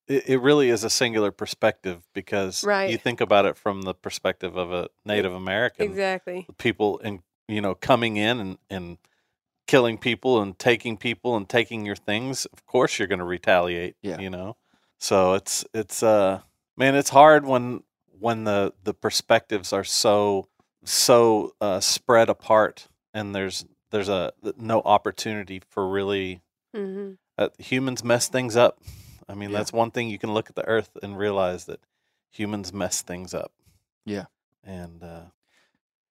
[0.07, 2.89] it, it really is a singular perspective because Right.
[2.91, 5.85] you think about it from the perspective of a Native American.
[5.89, 6.47] exactly.
[6.57, 8.97] People and you know coming in and, and
[9.67, 12.45] killing people and taking people and taking your things.
[12.45, 13.95] Of course, you're going to retaliate.
[14.01, 14.19] Yeah.
[14.19, 14.57] you know.
[14.97, 16.41] So it's it's uh
[16.77, 17.83] man, it's hard when
[18.19, 20.47] when the the perspectives are so
[20.83, 26.41] so uh, spread apart and there's there's a no opportunity for really
[26.73, 28.79] hmm uh, humans mess things up.
[29.27, 29.57] I mean, Yeah.
[29.57, 31.81] that's one thing you can look at the earth and realize that
[32.31, 33.51] humans mess things up.
[34.05, 34.25] Yeah.
[34.63, 35.25] And uh,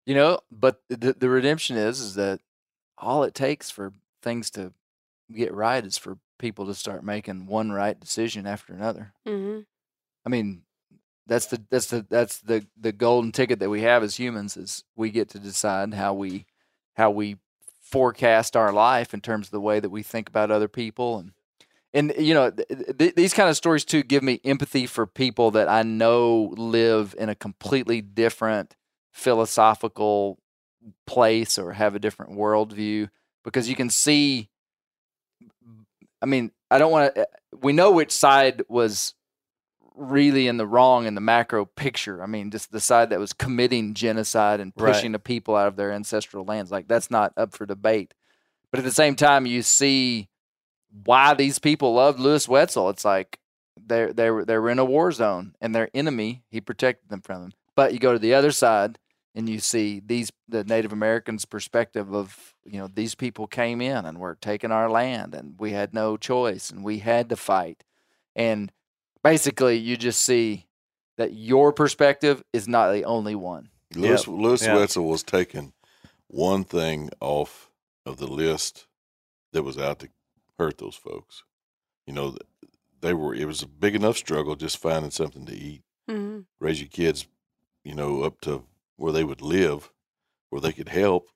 [0.05, 2.40] You know, but the the redemption is is that
[2.98, 3.92] all it takes for
[4.22, 4.72] things to
[5.34, 9.12] get right is for people to start making one right decision after another.
[9.26, 9.60] hmm
[10.26, 10.62] I mean,
[11.26, 14.84] that's the that's the that's the the golden ticket that we have as humans is
[14.96, 16.46] we get to decide how we
[16.94, 17.36] how we
[17.82, 21.32] forecast our life in terms of the way that we think about other people and
[21.92, 25.50] and you know th- th- these kind of stories too give me empathy for people
[25.50, 28.76] that I know live in a completely different
[29.12, 30.38] philosophical
[31.06, 33.09] place or have a different worldview
[33.44, 34.48] because you can see
[36.23, 37.20] I mean, I don't want to.
[37.23, 37.24] Eh,
[37.61, 39.12] we know which side was
[39.94, 42.23] really in the wrong in the macro picture.
[42.23, 44.93] I mean, just the side that was committing genocide and Right.
[44.94, 46.70] pushing the people out of their ancestral lands.
[46.73, 48.15] Like that's not up for debate.
[48.70, 50.28] But at the same time, you see
[51.05, 52.89] why these people loved Lewis Wetzel.
[52.89, 53.39] It's like
[53.77, 57.20] they're they were they were in a war zone, and their enemy he protected them
[57.20, 57.52] from them.
[57.77, 58.98] But you go to the other side,
[59.35, 64.05] and you see these the Native Americans' perspective of you know these people came in
[64.05, 67.85] and were taking our land, and we had no choice, and we had to fight,
[68.36, 68.73] and
[69.23, 70.66] basically you just see
[71.16, 73.70] that your perspective is not the only one.
[73.94, 74.36] Lewis, Yep.
[74.36, 74.74] Lewis Yeah.
[74.74, 75.73] Wetzel was taking
[76.27, 77.70] one thing off
[78.05, 78.86] of the list
[79.52, 80.09] that was out to
[80.59, 81.44] hurt those folks.
[82.06, 82.36] You know,
[83.01, 83.35] they were.
[83.35, 87.27] It was a big enough struggle just finding something to eat, hmm raise your kids,
[87.85, 88.65] you know, up to
[88.96, 89.90] where they would live,
[90.50, 91.28] where they could help.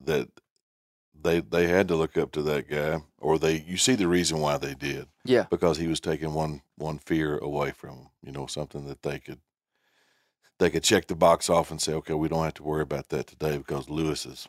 [0.00, 0.28] That
[1.18, 3.60] they they had to look up to that guy, or they.
[3.60, 7.38] You see the reason why they did Yeah, because he was taking one one fear
[7.38, 8.08] away from them.
[8.22, 9.40] You know, something that they could
[10.58, 13.08] they could check the box off and say, okay, we don't have to worry about
[13.10, 14.48] that today because Lewis is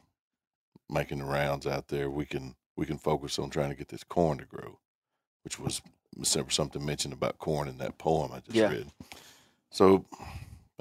[0.90, 2.10] making the rounds out there.
[2.10, 4.80] We can we can focus on trying to get this corn to grow,
[5.44, 5.82] which was
[6.24, 8.70] something mentioned about corn in that poem I just Yeah.
[8.70, 8.92] read.
[9.70, 10.06] So,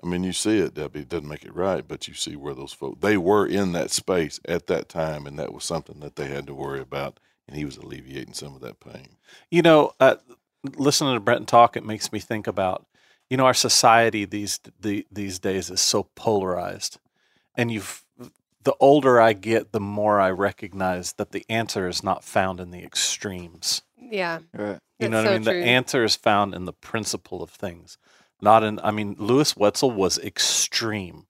[0.02, 1.00] I mean, you see it, Debbie.
[1.00, 3.90] It doesn't make it right, but you see where those folks they were in that
[3.90, 7.18] space at that time, and that was something that they had to worry about,
[7.48, 9.16] and he was alleviating some of that pain.
[9.50, 10.16] You know, uh,
[10.76, 12.86] listening to Brenton talk, it makes me think about,
[13.30, 16.98] you know, our society these the, these days is so polarized,
[17.54, 18.04] and you've
[18.66, 22.72] the older I get, the more I recognize that the answer is not found in
[22.72, 23.82] the extremes.
[23.96, 24.40] Yeah.
[24.52, 24.78] right.
[24.98, 25.44] You know That's what I mean?
[25.44, 25.60] true.
[25.60, 27.96] The answer is found in the principle of things,
[28.40, 28.78] not in.
[28.82, 31.26] I mean, Lewis Wetzel was extreme.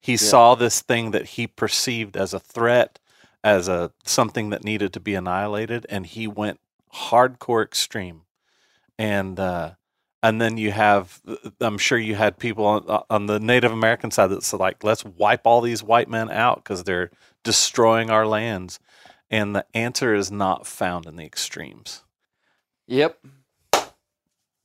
[0.00, 3.00] He saw this thing that he perceived as a threat,
[3.42, 6.60] as a something that needed to be annihilated, and he went
[6.94, 8.22] hardcore extreme.
[8.98, 9.72] And uh,
[10.22, 11.20] and then you have,
[11.60, 15.46] I'm sure you had people on, on the Native American side that's like, let's wipe
[15.46, 17.10] all these white men out because they're
[17.44, 18.80] destroying our lands.
[19.30, 22.02] And the answer is not found in the extremes.
[22.88, 23.18] Yep.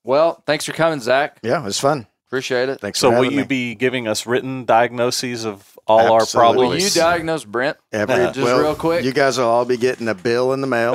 [0.04, 1.38] Well, thanks for coming, Zach.
[1.44, 2.08] Yeah, it was fun.
[2.28, 2.80] Appreciate it.
[2.80, 3.44] Thanks So for will you me.
[3.44, 6.54] be giving us written diagnoses of all our Absolutely.
[6.56, 6.96] Will problems?
[6.96, 7.76] you diagnose Brent?
[7.92, 9.04] Every- Just well, real quick.
[9.04, 10.94] You guys will all be getting a bill in the mail.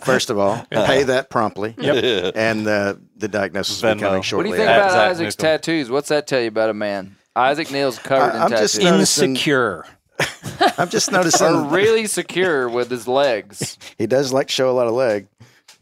[0.04, 1.74] First of all, pay that promptly.
[1.78, 2.34] Yep.
[2.36, 4.02] And uh, the diagnosis will be Venmo.
[4.02, 5.50] coming what do you think about Zach Isaac's Newcomb.
[5.52, 5.90] tattoos?
[5.90, 7.16] What's that tell you about a man?
[7.34, 8.74] Isaac Neal's covered I- in I'm tattoos.
[8.74, 9.86] just Insecure.
[10.78, 13.78] I'm just Are noticing really secure with his legs.
[13.96, 15.26] he does like to show a lot of leg.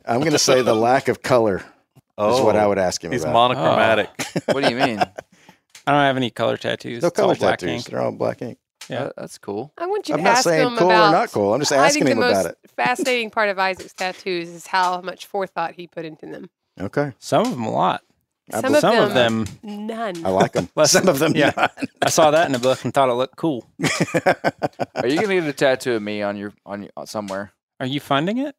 [0.06, 1.64] I'm going to say the lack of color
[2.18, 3.32] is what I oh, would ask him Oh, He's about.
[3.34, 4.08] monochromatic.
[4.48, 4.52] Oh.
[4.54, 4.98] What do you mean?
[5.00, 7.02] I don't have any color tattoos.
[7.02, 7.70] no It's all color black tattoos.
[7.70, 7.84] ink.
[7.86, 8.58] They're all black ink.
[8.88, 9.10] Yeah.
[9.16, 9.72] That's cool.
[9.78, 11.10] I want you I'm to not ask saying him cool or about.
[11.12, 11.54] not cool.
[11.54, 12.70] I'm just I asking think him the about most it.
[12.76, 16.50] fascinating part of Isaac's tattoos is how much forethought he put into them.
[16.80, 17.12] Okay.
[17.18, 18.02] Some of them a lot.
[18.52, 20.24] I Some of Some them, of them, none.
[20.26, 20.68] I like them.
[20.76, 21.52] Less Some of them, yeah.
[21.56, 21.68] yeah.
[22.02, 23.64] I saw that in a book and thought it looked cool.
[24.96, 27.52] Are you gonna get a tattoo of me on your on your somewhere?
[27.80, 28.54] Are you funding it?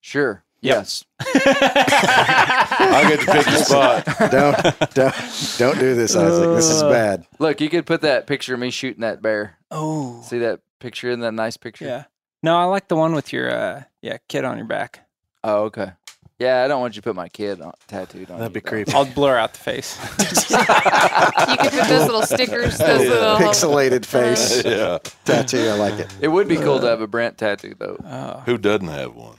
[0.00, 0.44] Sure.
[0.60, 0.76] Yep.
[0.76, 1.04] Yes.
[1.20, 4.04] I'll get to pick the spot.
[4.30, 5.14] don't, don't,
[5.58, 6.48] don't do this, Isaac.
[6.56, 7.26] This is Uh, bad.
[7.38, 9.56] Look, you could put that picture of me shooting that bear.
[9.70, 11.84] Oh, See that picture in that nice picture?
[11.84, 12.04] yeah.
[12.42, 15.06] No, I like the one with your uh, yeah kid on your back.
[15.42, 15.92] Oh, okay.
[16.38, 18.38] Yeah, I don't want you to put my kid on, tattooed on.
[18.38, 18.70] That'd you, be though.
[18.70, 18.92] creepy.
[18.92, 19.98] I'll blur out the face.
[20.50, 24.98] you could put those little stickers, those little Pixelated face yeah.
[25.24, 25.68] tattoo.
[25.68, 26.14] I like it.
[26.20, 27.96] It would be cool to have a Brent tattoo though.
[28.04, 28.42] Oh.
[28.46, 29.36] Who doesn't have one?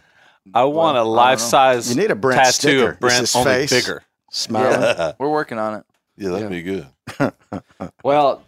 [0.53, 1.45] I want Well, I a don't life know.
[1.45, 2.91] size You need a Brent tattoo sticker.
[2.91, 3.69] of Brent, his only face.
[3.71, 4.03] bigger.
[4.31, 4.81] Smiling.
[4.81, 5.85] Yeah, We're working on it.
[6.17, 6.49] Yeah, that'd Yeah.
[6.49, 7.33] be good.
[8.03, 8.43] Well,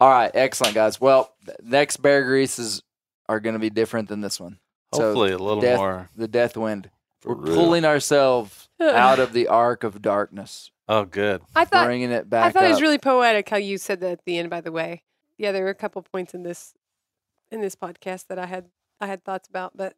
[0.00, 1.00] all right, excellent guys.
[1.00, 1.32] Well,
[1.62, 2.82] next bear greases
[3.28, 4.58] are going to be different than this one.
[4.92, 6.08] Hopefully, a little death, more.
[6.16, 6.90] the death wind.
[7.20, 7.54] For We're real.
[7.54, 11.40] pulling ourselves out of the arc of darkness, Oh, good.
[11.56, 14.10] I thought bringing it back I thought it was really poetic how you said that
[14.12, 14.50] at the end.
[14.50, 15.02] By the way,
[15.38, 16.74] yeah, there were a couple points in this
[17.50, 18.66] in this podcast that I had
[19.00, 19.96] I had thoughts about, but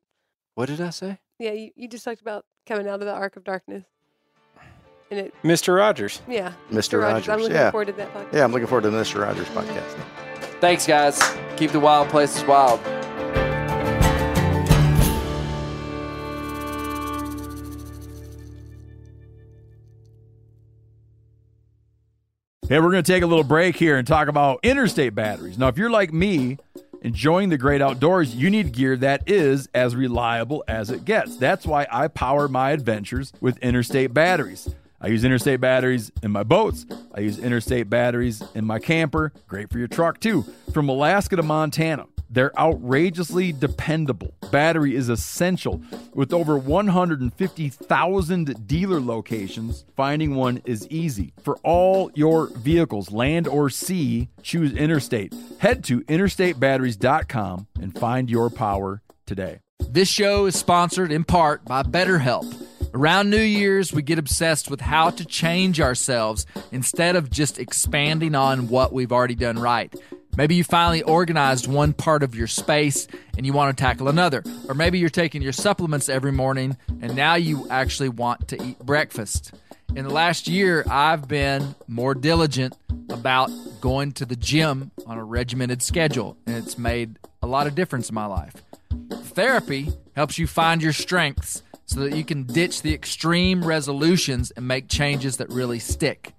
[0.54, 1.18] what did I say?
[1.38, 3.84] Yeah, you, you just talked about coming out of the arc of darkness,
[5.10, 5.76] and it Mr.
[5.76, 6.20] Rogers.
[6.28, 6.94] yeah, Mr.
[7.04, 7.28] I'm Rogers.
[7.42, 7.70] looking Yeah.
[7.70, 8.32] forward to that podcast.
[8.32, 9.22] Yeah, I'm looking forward to the Mr.
[9.22, 9.96] Rogers podcast.
[10.60, 11.20] Thanks, guys.
[11.56, 12.80] Keep the wild places wild.
[22.68, 25.56] Hey, we're going to take a little break here and talk about interstate batteries.
[25.56, 26.58] Now, if you're like me,
[27.06, 31.36] enjoying the great outdoors, you need gear that is as reliable as it gets.
[31.36, 34.74] That's why I power my adventures with interstate batteries.
[35.00, 36.84] I use interstate batteries in my boats.
[37.14, 39.32] I use interstate batteries in my camper.
[39.46, 40.46] Great for your truck, too.
[40.72, 44.34] From Alaska to Montana, they're outrageously dependable.
[44.50, 45.82] Battery is essential.
[46.14, 51.32] With over 150,000 dealer locations, finding one is easy.
[51.42, 55.34] For all your vehicles, land or sea, choose Interstate.
[55.58, 59.60] Head to interstatebatteries.com and find your power today.
[59.88, 62.64] This show is sponsored in part by BetterHelp.
[62.94, 68.34] Around New Year's, we get obsessed with how to change ourselves instead of just expanding
[68.34, 69.94] on what we've already done right.
[70.36, 74.42] Maybe you finally organized one part of your space and you want to tackle another.
[74.68, 78.78] Or maybe you're taking your supplements every morning and now you actually want to eat
[78.80, 79.54] breakfast.
[79.94, 82.76] In the last year, I've been more diligent
[83.08, 83.50] about
[83.80, 88.10] going to the gym on a regimented schedule, and it's made a lot of difference
[88.10, 88.52] in my life.
[89.10, 94.68] Therapy helps you find your strengths so that you can ditch the extreme resolutions and
[94.68, 96.34] make changes that really stick.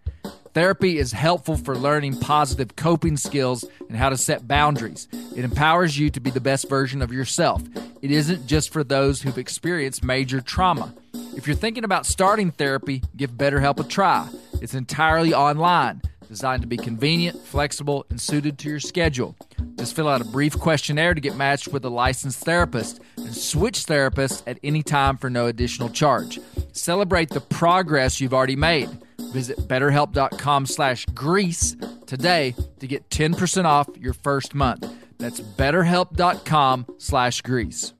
[0.53, 5.07] Therapy is helpful for learning positive coping skills and how to set boundaries.
[5.35, 7.61] It empowers you to be the best version of yourself.
[8.01, 10.93] It isn't just for those who've experienced major trauma.
[11.35, 14.27] If you're thinking about starting therapy, give BetterHelp a try.
[14.61, 19.35] It's entirely online, designed to be convenient, flexible, and suited to your schedule.
[19.75, 23.85] Just fill out a brief questionnaire to get matched with a licensed therapist and switch
[23.85, 26.39] therapists at any time for no additional charge.
[26.71, 28.89] Celebrate the progress you've already made.
[29.31, 31.75] Visit betterhelp.com slash grease
[32.05, 34.87] today to get 10% off your first month.
[35.17, 37.93] That's betterhelp.com slash grease.